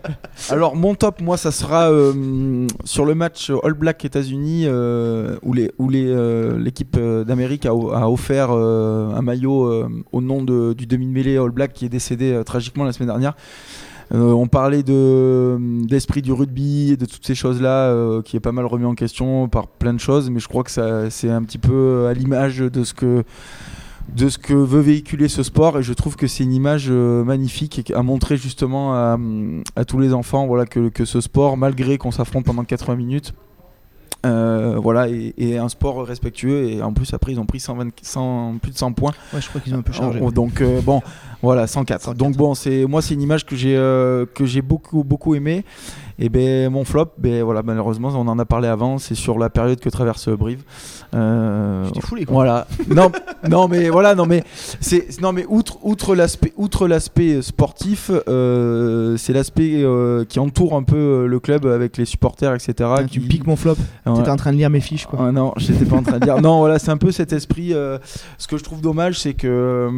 Alors 0.50 0.76
mon 0.76 0.94
top, 0.94 1.20
moi, 1.20 1.36
ça 1.36 1.50
sera 1.50 1.90
euh, 1.90 2.66
sur 2.84 3.04
le 3.04 3.14
match 3.14 3.50
All 3.62 3.74
Black 3.74 4.04
États-Unis 4.04 4.64
euh, 4.66 5.36
où 5.42 5.52
les 5.52 5.70
où 5.78 5.88
les 5.88 6.06
euh, 6.06 6.58
l'équipe 6.58 6.98
d'Amérique 6.98 7.66
a, 7.66 7.70
a 7.70 8.08
offert 8.08 8.50
un 8.50 9.22
maillot 9.22 9.86
au 10.12 10.20
nom 10.20 10.42
de- 10.42 10.72
du 10.74 10.86
demi-mêlée 10.86 11.36
All 11.36 11.50
Black 11.50 11.72
qui 11.72 11.84
est 11.84 11.90
décédé 11.90 12.40
tragiquement 12.44 12.84
la 12.84 12.92
semaine 12.92 13.08
dernière. 13.08 13.34
Euh, 14.12 14.32
on 14.32 14.48
parlait 14.48 14.82
de 14.82 15.56
d'esprit 15.86 16.20
du 16.20 16.32
rugby 16.32 16.92
et 16.92 16.96
de 16.96 17.06
toutes 17.06 17.24
ces 17.24 17.36
choses-là 17.36 17.90
euh, 17.90 18.22
qui 18.22 18.36
est 18.36 18.40
pas 18.40 18.50
mal 18.50 18.66
remis 18.66 18.84
en 18.86 18.94
question 18.96 19.48
par 19.48 19.68
plein 19.68 19.94
de 19.94 20.00
choses, 20.00 20.30
mais 20.30 20.40
je 20.40 20.48
crois 20.48 20.64
que 20.64 20.70
ça 20.72 21.10
c'est 21.10 21.30
un 21.30 21.42
petit 21.44 21.58
peu 21.58 22.06
à 22.08 22.12
l'image 22.14 22.58
de 22.58 22.82
ce 22.82 22.92
que 22.92 23.22
de 24.16 24.28
ce 24.28 24.38
que 24.38 24.54
veut 24.54 24.80
véhiculer 24.80 25.28
ce 25.28 25.42
sport 25.42 25.78
et 25.78 25.82
je 25.82 25.92
trouve 25.92 26.16
que 26.16 26.26
c'est 26.26 26.44
une 26.44 26.52
image 26.52 26.86
euh, 26.90 27.24
magnifique 27.24 27.92
à 27.94 28.02
montrer 28.02 28.36
justement 28.36 28.94
à, 28.94 29.18
à 29.76 29.84
tous 29.84 29.98
les 29.98 30.12
enfants 30.12 30.46
voilà 30.46 30.66
que, 30.66 30.88
que 30.88 31.04
ce 31.04 31.20
sport 31.20 31.56
malgré 31.56 31.98
qu'on 31.98 32.10
s'affronte 32.10 32.44
pendant 32.44 32.64
80 32.64 32.96
minutes 32.96 33.34
euh, 34.26 34.76
voilà 34.78 35.08
et, 35.08 35.32
et 35.38 35.56
un 35.56 35.70
sport 35.70 36.04
respectueux 36.06 36.68
et 36.68 36.82
en 36.82 36.92
plus 36.92 37.14
après 37.14 37.32
ils 37.32 37.40
ont 37.40 37.46
pris 37.46 37.58
120, 37.58 37.88
100 38.02 38.58
plus 38.60 38.72
de 38.72 38.76
100 38.76 38.92
points 38.92 39.12
Ouais, 39.32 39.40
je 39.40 39.48
crois 39.48 39.62
qu'ils 39.62 39.74
ont 39.74 39.78
un 39.78 39.82
peu 39.82 39.94
chargé. 39.94 40.18
Oh, 40.22 40.30
donc 40.30 40.60
euh, 40.60 40.82
bon 40.82 41.00
voilà 41.40 41.66
104. 41.66 42.02
104. 42.02 42.18
donc 42.18 42.36
bon 42.36 42.54
c'est 42.54 42.84
moi 42.84 43.00
c'est 43.00 43.14
une 43.14 43.22
image 43.22 43.46
que 43.46 43.56
j'ai 43.56 43.74
euh, 43.78 44.26
que 44.26 44.44
j'ai 44.44 44.60
beaucoup 44.60 45.04
beaucoup 45.04 45.34
aimé 45.34 45.64
et 46.20 46.28
ben 46.28 46.70
mon 46.70 46.84
flop 46.84 47.06
ben 47.18 47.42
voilà 47.42 47.62
malheureusement 47.62 48.10
on 48.14 48.28
en 48.28 48.38
a 48.38 48.44
parlé 48.44 48.68
avant 48.68 48.98
c'est 48.98 49.14
sur 49.14 49.38
la 49.38 49.50
période 49.50 49.80
que 49.80 49.88
traverse 49.88 50.28
Brive 50.28 50.62
Euh, 51.14 51.88
t'es 51.90 52.00
foulé, 52.00 52.24
quoi. 52.24 52.34
voilà 52.34 52.66
non 52.88 53.10
non 53.48 53.66
mais 53.68 53.88
voilà 53.90 54.14
non 54.14 54.26
mais 54.26 54.44
c'est 54.80 55.20
non 55.20 55.32
mais 55.32 55.44
outre 55.48 55.78
outre 55.82 56.14
l'aspect 56.14 56.52
outre 56.56 56.86
l'aspect 56.86 57.42
sportif 57.42 58.10
euh, 58.28 59.16
c'est 59.16 59.32
l'aspect 59.32 59.82
euh, 59.82 60.24
qui 60.24 60.38
entoure 60.38 60.76
un 60.76 60.82
peu 60.82 60.96
euh, 60.96 61.26
le 61.26 61.40
club 61.40 61.66
avec 61.66 61.96
les 61.96 62.04
supporters 62.04 62.54
etc 62.54 62.90
Ah, 62.96 63.02
qui 63.04 63.10
Tu 63.10 63.20
piques 63.20 63.46
mon 63.46 63.56
flop. 63.56 63.74
Ouais. 64.06 64.14
T'étais 64.14 64.30
en 64.30 64.36
train 64.36 64.52
de 64.52 64.56
lire 64.56 64.70
mes 64.70 64.80
fiches, 64.80 65.06
quoi. 65.06 65.18
Ah 65.22 65.32
non, 65.32 65.52
j'étais 65.56 65.84
pas 65.84 65.96
en 65.96 66.02
train 66.02 66.18
de 66.18 66.24
dire. 66.24 66.40
Non, 66.40 66.58
voilà, 66.58 66.78
c'est 66.78 66.90
un 66.90 66.96
peu 66.96 67.10
cet 67.12 67.32
esprit. 67.32 67.72
euh, 67.74 67.98
ce 68.38 68.46
que 68.46 68.56
je 68.58 68.64
trouve 68.64 68.80
dommage, 68.80 69.18
c'est 69.20 69.34
que 69.34 69.88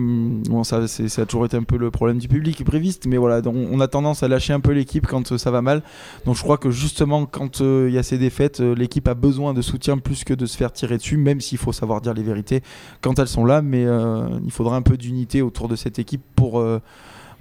bon, 0.48 0.64
ça, 0.64 0.86
ça 0.88 1.22
a 1.22 1.24
toujours 1.26 1.44
été 1.46 1.56
un 1.56 1.62
peu 1.62 1.76
le 1.76 1.90
problème 1.90 2.18
du 2.18 2.28
public 2.28 2.64
bréviste, 2.64 3.06
mais 3.06 3.16
voilà, 3.16 3.40
on 3.46 3.80
a 3.80 3.88
tendance 3.88 4.22
à 4.22 4.28
lâcher 4.28 4.52
un 4.52 4.60
peu 4.60 4.72
l'équipe 4.72 5.06
quand 5.06 5.32
euh, 5.32 5.38
ça 5.38 5.50
va 5.50 5.62
mal. 5.62 5.82
Donc 6.26 6.36
je 6.36 6.42
crois 6.42 6.58
que 6.58 6.70
justement, 6.70 7.26
quand 7.26 7.60
euh, 7.60 7.86
il 7.88 7.94
y 7.94 7.98
a 7.98 8.02
ces 8.02 8.18
défaites, 8.18 8.60
euh, 8.60 8.74
l'équipe 8.74 9.06
a 9.08 9.14
besoin 9.14 9.54
de 9.54 9.62
soutien 9.62 9.98
plus 9.98 10.24
que 10.24 10.34
de 10.34 10.46
se 10.46 10.56
faire 10.56 10.72
tirer 10.72 10.96
dessus, 10.98 11.16
même 11.16 11.40
s'il 11.40 11.58
faut 11.58 11.72
savoir 11.72 12.00
dire 12.00 12.14
les 12.14 12.22
vérités 12.22 12.62
quand 13.00 13.18
elles 13.18 13.28
sont 13.28 13.44
là. 13.44 13.62
Mais 13.62 13.84
euh, 13.84 14.28
il 14.44 14.50
faudra 14.50 14.76
un 14.76 14.82
peu 14.82 14.96
d'unité 14.96 15.42
autour 15.42 15.68
de 15.68 15.76
cette 15.76 15.98
équipe 15.98 16.22
pour 16.36 16.60
euh, 16.60 16.80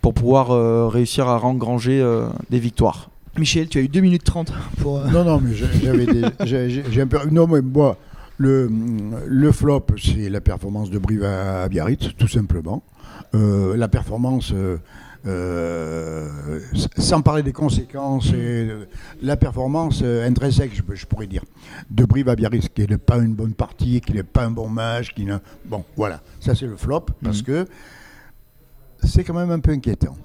pour 0.02 0.14
pouvoir 0.14 0.52
euh, 0.52 0.88
réussir 0.88 1.28
à 1.28 1.40
engranger 1.44 2.02
euh, 2.02 2.28
des 2.50 2.60
victoires. 2.60 3.10
Michel, 3.38 3.70
tu 3.70 3.78
as 3.78 3.82
eu 3.82 3.88
2 3.88 4.02
minutes 4.02 4.24
30 4.24 4.52
pour. 4.82 4.98
euh, 5.00 5.08
Non, 5.12 5.24
non, 5.24 5.40
mais 5.42 5.54
j'ai- 5.54 5.68
j'avais 5.84 6.06
des- 6.06 6.82
j'ai 6.92 7.02
un 7.02 7.08
peu. 7.08 7.18
Non, 7.30 7.48
mais 7.48 7.62
moi, 7.62 7.98
le, 8.38 8.70
le 9.28 9.52
flop, 9.52 9.86
c'est 10.04 10.28
la 10.30 10.42
performance 10.42 10.90
de 10.90 10.98
Brive 10.98 11.24
à, 11.24 11.70
Biarritz, 11.70 12.10
tout 12.18 12.28
simplement. 12.28 12.84
Euh, 13.36 13.78
la 13.78 13.88
performance, 13.88 14.52
euh, 15.28 16.60
sans 16.98 17.22
parler 17.22 17.44
des 17.44 17.54
conséquences, 17.54 18.32
et, 18.34 18.68
la 19.22 19.38
performance 19.38 20.02
euh, 20.04 20.28
intrinsèque, 20.28 20.72
je, 20.74 20.82
je 20.96 21.06
pourrais 21.06 21.28
dire, 21.28 21.44
de 21.90 22.06
Brive 22.06 22.30
à 22.30 22.36
Biarritz, 22.36 22.70
qui 22.70 22.88
n'est 22.88 22.98
pas 22.98 23.18
une 23.18 23.36
bonne 23.36 23.54
partie, 23.54 24.02
qui 24.02 24.14
n'est 24.14 24.24
pas 24.24 24.46
un 24.46 24.52
bon 24.52 24.68
match, 24.68 25.14
qui 25.14 25.26
ne... 25.26 25.38
Bon, 25.66 25.84
voilà, 25.96 26.22
ça 26.40 26.56
c'est 26.56 26.66
le 26.66 26.76
flop, 26.76 27.06
parce 27.24 27.40
Mhm. 27.40 27.44
que 27.46 27.66
c'est 29.04 29.24
quand 29.24 29.34
même 29.34 29.52
un 29.52 29.60
peu 29.60 29.72
inquiétant. 29.72 30.16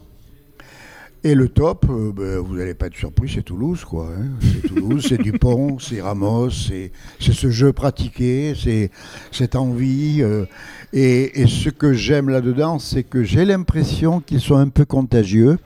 Et 1.25 1.35
le 1.35 1.49
top, 1.49 1.87
euh, 1.91 2.13
ben, 2.13 2.39
vous 2.39 2.57
n'allez 2.57 2.75
pas 2.75 2.87
être 2.87 2.95
surpris, 2.95 3.29
c'est 3.35 3.43
Toulouse, 3.43 3.85
quoi. 3.85 4.11
hein. 4.17 4.29
C'est 4.41 4.69
Toulouse, 4.69 5.05
c'est 5.09 5.21
Dupont, 5.21 5.79
c'est 5.81 6.01
Ramos, 6.01 6.51
c'est 6.51 6.93
ce 7.19 7.51
jeu 7.51 7.73
pratiqué, 7.73 8.55
c'est 8.55 8.91
cette 9.33 9.57
envie. 9.57 10.19
euh, 10.23 10.45
et, 10.93 11.41
et 11.41 11.47
ce 11.49 11.69
que 11.69 11.93
j'aime 11.95 12.29
là-dedans, 12.29 12.79
c'est 12.79 13.03
que 13.03 13.25
j'ai 13.25 13.45
l'impression 13.45 14.21
qu'ils 14.21 14.41
sont 14.41 14.55
un 14.57 14.69
peu 14.69 14.85
contagieux 14.85 15.59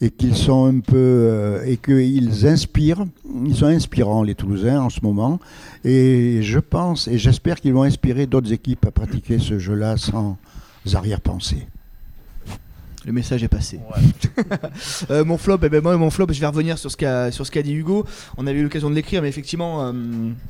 et 0.00 0.10
qu'ils 0.10 0.36
sont 0.36 0.66
un 0.66 0.78
peu 0.78 0.94
euh, 0.96 1.64
et 1.66 1.76
qu'ils 1.76 2.46
inspirent. 2.46 3.04
Ils 3.46 3.56
sont 3.56 3.66
inspirants 3.66 4.22
les 4.22 4.36
Toulousains 4.36 4.80
en 4.80 4.90
ce 4.90 5.00
moment. 5.02 5.40
Et 5.84 6.38
je 6.42 6.60
pense 6.60 7.08
et 7.08 7.18
j'espère 7.18 7.60
qu'ils 7.60 7.74
vont 7.74 7.82
inspirer 7.82 8.26
d'autres 8.26 8.52
équipes 8.52 8.86
à 8.86 8.92
pratiquer 8.92 9.38
ce 9.40 9.58
jeu-là 9.58 9.96
sans 9.96 10.36
arrière-pensée. 10.92 11.66
Le 13.06 13.12
message 13.12 13.42
est 13.42 13.48
passé. 13.48 13.80
Euh, 15.10 15.24
mon 15.24 15.38
flop, 15.38 15.58
eh 15.62 15.68
ben 15.68 15.82
moi, 15.82 15.96
mon 15.96 16.10
flop, 16.10 16.26
je 16.30 16.40
vais 16.40 16.46
revenir 16.46 16.78
sur 16.78 16.90
ce 16.90 16.96
qu'a 16.96 17.30
sur 17.30 17.46
ce 17.46 17.50
qu'a 17.50 17.62
dit 17.62 17.72
Hugo. 17.72 18.06
On 18.36 18.46
avait 18.46 18.58
eu 18.58 18.62
l'occasion 18.62 18.90
de 18.90 18.94
l'écrire, 18.94 19.22
mais 19.22 19.28
effectivement, 19.28 19.86
euh, 19.86 19.92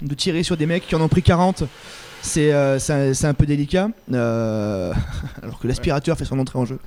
de 0.00 0.14
tirer 0.14 0.42
sur 0.42 0.56
des 0.56 0.66
mecs 0.66 0.86
qui 0.86 0.94
en 0.94 1.00
ont 1.00 1.08
pris 1.08 1.22
40, 1.22 1.64
c'est 2.24 2.54
euh, 2.54 2.78
c'est 2.78 3.26
un, 3.26 3.34
peu 3.34 3.44
délicat. 3.44 3.90
Euh, 4.12 4.92
alors 5.42 5.58
que 5.58 5.68
l'aspirateur 5.68 6.16
fait 6.16 6.24
son 6.24 6.38
entrée 6.38 6.58
en 6.58 6.64
jeu. 6.64 6.78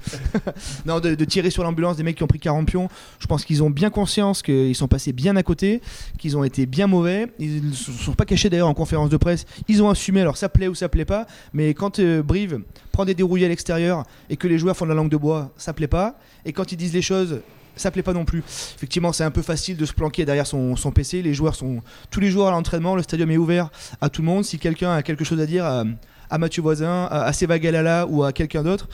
non, 0.86 1.00
de, 1.00 1.14
de 1.14 1.26
tirer 1.26 1.52
sur 1.52 1.64
l'ambulance 1.64 1.96
des 1.96 2.04
mecs 2.04 2.18
qui 2.18 2.24
ont 2.24 2.28
pris 2.28 2.40
40 2.40 2.68
pions. 2.68 2.90
Je 3.20 3.28
pense 3.28 3.46
qu'ils 3.46 3.62
ont 3.62 3.70
bien 3.70 3.92
conscience 3.92 4.42
qu'ils 4.42 4.76
sont 4.76 4.88
passés 4.88 5.14
bien 5.14 5.36
à 5.36 5.44
côté, 5.44 5.82
qu'ils 6.18 6.38
ont 6.38 6.44
été 6.44 6.66
bien 6.66 6.88
mauvais. 6.88 7.28
Ils 7.38 7.70
ne 7.70 7.74
se 7.74 7.92
sont 7.92 8.14
pas 8.14 8.26
cachés 8.26 8.50
d'ailleurs 8.50 8.68
en 8.68 8.74
conférence 8.74 9.10
de 9.10 9.18
presse. 9.18 9.46
Ils 9.68 9.84
ont 9.84 9.90
assumé. 9.90 10.22
Alors 10.22 10.38
ça 10.38 10.50
plaît 10.50 10.68
ou 10.68 10.76
ça 10.76 10.90
plaît 10.90 11.06
pas, 11.06 11.28
mais 11.54 11.76
quand 11.76 12.00
euh, 12.00 12.24
Brive 12.24 12.62
prend 12.92 13.06
des 13.06 13.14
dérouillés 13.14 13.46
à 13.46 13.50
l'extérieur 13.50 14.06
et 14.32 14.38
que 14.38 14.48
les 14.48 14.58
joueurs 14.58 14.76
font 14.76 14.86
de 14.86 14.90
la 14.90 14.96
langue 14.96 15.12
de 15.12 15.18
bois, 15.18 15.52
ça 15.58 15.72
plaît 15.72 15.88
pas. 15.88 16.20
Et 16.46 16.52
quand 16.52 16.72
ils 16.72 16.78
disent 16.78 16.94
les 16.94 17.04
choses, 17.04 17.42
ça 17.78 17.92
plaît 17.92 18.04
pas 18.04 18.14
non 18.14 18.26
plus. 18.26 18.40
Effectivement, 18.76 19.14
c'est 19.14 19.24
un 19.24 19.32
peu 19.32 19.42
facile 19.42 19.78
de 19.78 19.86
se 19.86 19.94
planquer 19.94 20.26
derrière 20.26 20.48
son, 20.48 20.76
PC. 20.94 21.22
Les 21.22 21.34
joueurs 21.34 21.56
sont 21.56 21.82
tous 22.10 22.20
les 22.20 22.30
jours 22.30 22.48
à 22.48 22.52
l'entraînement. 22.52 22.96
Le 22.96 23.04
stadium 23.04 23.30
est 23.32 23.38
ouvert 23.38 23.70
à 24.02 24.10
tout 24.10 24.22
le 24.22 24.28
monde. 24.28 24.46
Si 24.46 24.60
quelqu'un 24.60 24.94
a 24.94 25.04
quelque 25.04 25.24
chose 25.24 25.40
à 25.40 25.46
dire 25.46 25.66
à, 25.66 25.84
à 26.30 26.38
Mathieu 26.38 26.62
Voisin, 26.62 27.08
à, 27.10 27.32
Seva 27.34 27.60
Galala 27.60 28.06
ou 28.10 28.24
à 28.24 28.32
quelqu'un 28.32 28.64
d'autre, 28.64 28.88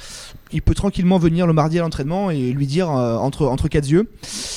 il 0.52 0.62
peut 0.62 0.76
tranquillement 0.76 1.18
venir 1.18 1.48
le 1.48 1.54
mardi 1.54 1.80
à 1.80 1.82
l'entraînement 1.82 2.30
et 2.30 2.52
lui 2.52 2.68
dire 2.68 2.90
euh, 2.92 3.18
entre, 3.18 3.48
entre 3.48 3.68
quatre 3.68 3.90
yeux. 3.90 4.08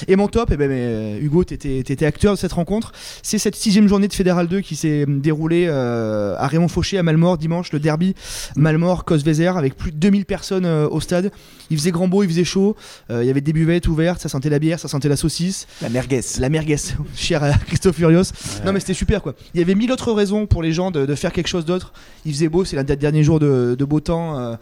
Et 0.09 0.17
mon 0.17 0.29
top, 0.29 0.51
eh 0.53 0.57
ben, 0.57 0.69
mais, 0.69 0.77
euh, 0.79 1.19
Hugo, 1.21 1.45
tu 1.45 1.55
étais, 1.55 2.07
acteur 2.07 2.35
de 2.35 2.39
cette 2.39 2.53
rencontre. 2.53 2.93
C'est 3.23 3.39
cette 3.39 3.57
sixième 3.57 3.89
journée 3.89 4.09
de 4.09 4.13
Fédéral 4.13 4.47
2 4.47 4.61
qui 4.61 4.77
s'est 4.77 5.07
déroulée 5.09 5.67
euh, 5.69 6.37
à 6.39 6.47
Raymond 6.47 6.69
Fauché 6.69 6.99
à 6.99 7.03
Malmort 7.03 7.39
dimanche, 7.39 7.73
le 7.73 7.81
derby 7.81 8.15
Malmort-Cosvezer 8.57 9.57
avec 9.57 9.75
plus 9.77 9.91
de 9.91 9.97
2000 9.97 10.27
personnes 10.27 10.67
euh, 10.67 10.89
au 10.89 11.01
stade. 11.01 11.33
Il 11.71 11.79
faisait 11.79 11.91
grand 11.91 12.07
beau, 12.07 12.23
il 12.23 12.29
faisait 12.29 12.45
chaud, 12.45 12.77
il 13.11 13.25
y 13.25 13.31
avait 13.31 13.41
des 13.41 13.53
buvettes 13.53 13.89
ouvertes, 13.89 14.21
ça 14.21 14.29
sentait 14.29 14.51
la 14.51 14.61
bière, 14.61 14.79
ça 14.79 14.87
sentait 14.87 15.09
la 15.09 15.17
saucisse. 15.17 15.67
La 15.83 15.89
merguez. 15.89 16.21
La 16.39 16.49
merguez, 16.49 16.77
cher 17.17 17.43
à 17.43 17.55
Christophe 17.55 17.97
Furios. 17.97 18.23
Non 18.65 18.73
mais 18.73 18.79
c'était 18.79 18.95
super 18.95 19.21
quoi. 19.21 19.35
Il 19.53 19.59
y 19.59 19.63
avait 19.65 19.75
mille 19.75 19.91
autres 19.91 20.13
raisons 20.13 20.47
pour 20.47 20.63
les 20.63 20.73
gens 20.73 20.93
de, 20.93 21.07
de 21.07 21.15
faire 21.17 21.33
quelque 21.33 21.49
chose 21.49 21.65
d'autre. 21.65 21.93
Il 22.25 22.33
faisait 22.33 22.49
beau, 22.49 22.65
c'est 22.67 22.77
l'un 22.77 22.85
des 22.85 22.97
derniers 22.97 23.25
jours 23.25 23.41
de, 23.41 23.75
de 23.79 23.85
beau 23.85 24.01
temps. 24.01 24.57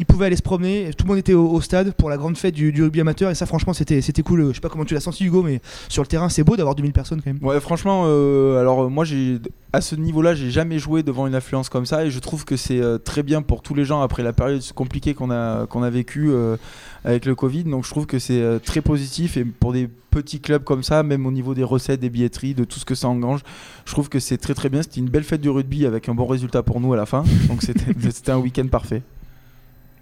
Euh, 0.00 0.04
ils 0.04 0.06
pouvaient 0.06 0.26
aller 0.26 0.36
se 0.36 0.42
promener, 0.42 0.90
tout 0.96 1.04
le 1.04 1.08
monde 1.08 1.18
était 1.18 1.34
au, 1.34 1.60
stade 1.60 1.92
pour 1.92 2.10
la 2.10 2.16
grande 2.16 2.36
fête 2.36 2.54
du, 2.54 2.70
rugby 2.82 3.00
amateur 3.00 3.30
et 3.30 3.34
ça 3.34 3.46
franchement 3.46 3.72
c'était 3.72 4.00
c'était 4.00 4.22
cool. 4.22 4.48
Je 4.48 4.54
sais 4.54 4.60
pas 4.60 4.68
comment 4.68 4.84
tu 4.84 4.94
l'as 4.94 5.00
senti 5.00 5.24
Hugo 5.24 5.42
mais 5.42 5.60
sur 5.88 6.02
le 6.02 6.08
terrain 6.08 6.28
c'est 6.28 6.42
beau 6.42 6.56
d'avoir 6.56 6.74
2000 6.74 6.92
personnes 6.92 7.20
quand 7.22 7.32
même. 7.32 7.42
Ouais, 7.42 7.60
franchement, 7.60 8.04
euh, 8.06 8.60
alors 8.60 8.84
euh, 8.84 8.88
moi, 8.88 9.04
à 9.72 9.80
ce 9.80 9.94
niveau-là, 9.94 10.34
j'ai 10.34 10.50
jamais 10.50 10.78
joué 10.78 11.02
devant 11.02 11.26
une 11.26 11.34
affluence 11.34 11.68
comme 11.68 11.86
ça 11.86 12.04
et 12.04 12.10
je 12.10 12.18
trouve 12.18 12.44
que 12.44 12.56
c'est 12.56 12.80
euh, 12.80 12.98
très 12.98 13.22
bien 13.22 13.42
pour 13.42 13.62
tous 13.62 13.74
les 13.74 13.84
gens 13.84 14.00
après 14.00 14.22
la 14.22 14.32
période 14.32 14.62
compliquée 14.74 15.14
qu'on 15.14 15.30
a 15.30 15.66
qu'on 15.66 15.82
a 15.82 15.90
vécu 15.90 16.32
avec 17.04 17.24
le 17.24 17.34
Covid. 17.34 17.64
Donc, 17.64 17.84
je 17.84 17.90
trouve 17.90 18.06
que 18.06 18.18
c'est 18.18 18.40
euh, 18.40 18.58
très 18.58 18.80
positif 18.80 19.36
et 19.36 19.44
pour 19.44 19.72
des 19.72 19.88
petits 20.10 20.40
clubs 20.40 20.64
comme 20.64 20.82
ça, 20.82 21.02
même 21.02 21.26
au 21.26 21.30
niveau 21.30 21.54
des 21.54 21.64
recettes, 21.64 22.00
des 22.00 22.10
billetteries, 22.10 22.54
de 22.54 22.64
tout 22.64 22.78
ce 22.78 22.84
que 22.84 22.94
ça 22.94 23.08
engrange, 23.08 23.40
je 23.84 23.92
trouve 23.92 24.08
que 24.08 24.18
c'est 24.18 24.38
très 24.38 24.54
très 24.54 24.68
bien. 24.68 24.82
C'était 24.82 25.00
une 25.00 25.08
belle 25.08 25.24
fête 25.24 25.40
du 25.40 25.50
rugby 25.50 25.86
avec 25.86 26.08
un 26.08 26.14
bon 26.14 26.26
résultat 26.26 26.62
pour 26.62 26.80
nous 26.80 26.92
à 26.92 26.96
la 26.96 27.06
fin. 27.06 27.24
Donc, 27.48 27.62
c'était 27.62 28.30
un 28.32 28.38
week-end 28.38 28.66
parfait. 28.66 29.02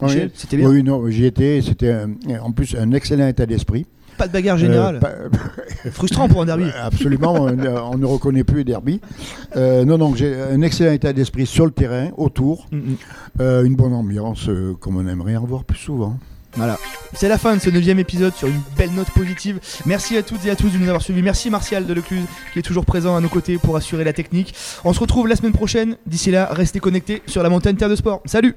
Oui. 0.01 0.31
c'était 0.35 0.57
bien. 0.57 0.69
Oui, 0.69 0.83
non, 0.83 1.09
j'y 1.09 1.25
étais. 1.25 1.61
C'était 1.63 1.95
en 2.41 2.53
plus 2.53 2.77
un 2.79 2.93
excellent 2.93 3.27
état 3.29 3.47
d'esprit. 3.47 3.87
Pas 4.17 4.27
de 4.27 4.33
bagarre 4.33 4.59
générale. 4.59 4.97
Euh, 5.05 5.29
pas- 5.29 5.91
Frustrant 5.93 6.29
pour 6.29 6.43
un 6.43 6.47
derby. 6.47 6.65
Absolument, 6.83 7.35
on, 7.35 7.53
ne- 7.53 7.69
on 7.69 7.97
ne 7.99 8.05
reconnaît 8.05 8.43
plus 8.43 8.59
les 8.59 8.65
derby. 8.65 9.01
Euh, 9.57 9.85
non, 9.85 9.97
non, 9.97 10.15
j'ai 10.17 10.35
un 10.41 10.61
excellent 10.63 10.93
état 10.93 11.13
d'esprit 11.13 11.47
sur 11.47 11.65
le 11.65 11.71
terrain, 11.71 12.11
autour, 12.17 12.67
Mm, 12.73 12.77
mm. 12.79 12.97
euh, 13.41 13.65
une 13.65 13.77
bonne 13.77 13.93
ambiance, 13.95 14.49
euh, 14.49 14.75
comme 14.81 14.97
on 14.97 15.07
aimerait 15.07 15.37
en 15.37 15.45
voir 15.45 15.63
plus 15.65 15.79
souvent. 15.79 16.19
Voilà. 16.57 16.79
C'est 17.15 17.29
la 17.29 17.39
fin 17.39 17.55
de 17.55 17.61
ce 17.61 17.71
neuvième 17.71 18.01
épisode 18.01 18.35
sur 18.35 18.49
une 18.49 18.59
belle 18.77 18.91
note 18.97 19.11
positive. 19.11 19.61
Merci 19.87 20.17
à 20.17 20.23
toutes 20.25 20.45
et 20.47 20.51
à 20.51 20.57
tous 20.57 20.71
de 20.71 20.79
nous 20.79 20.89
avoir 20.89 21.03
suivis. 21.03 21.23
Merci 21.23 21.51
Martial 21.51 21.87
de 21.87 21.93
Lecluse 21.95 22.25
qui 22.53 22.59
est 22.59 22.63
toujours 22.63 22.87
présent 22.87 23.15
à 23.15 23.21
nos 23.21 23.29
côtés 23.29 23.59
pour 23.59 23.77
assurer 23.77 24.03
la 24.03 24.13
technique. 24.15 24.53
On 24.85 24.93
se 24.93 24.99
retrouve 24.99 25.29
la 25.29 25.37
semaine 25.37 25.53
prochaine. 25.53 25.97
D'ici 26.07 26.31
là, 26.33 26.49
restez 26.51 26.81
connectés 26.81 27.23
sur 27.27 27.43
la 27.45 27.51
montagne 27.51 27.77
Terre 27.77 27.91
de 27.91 27.95
Sport. 27.97 28.23
Salut 28.25 28.57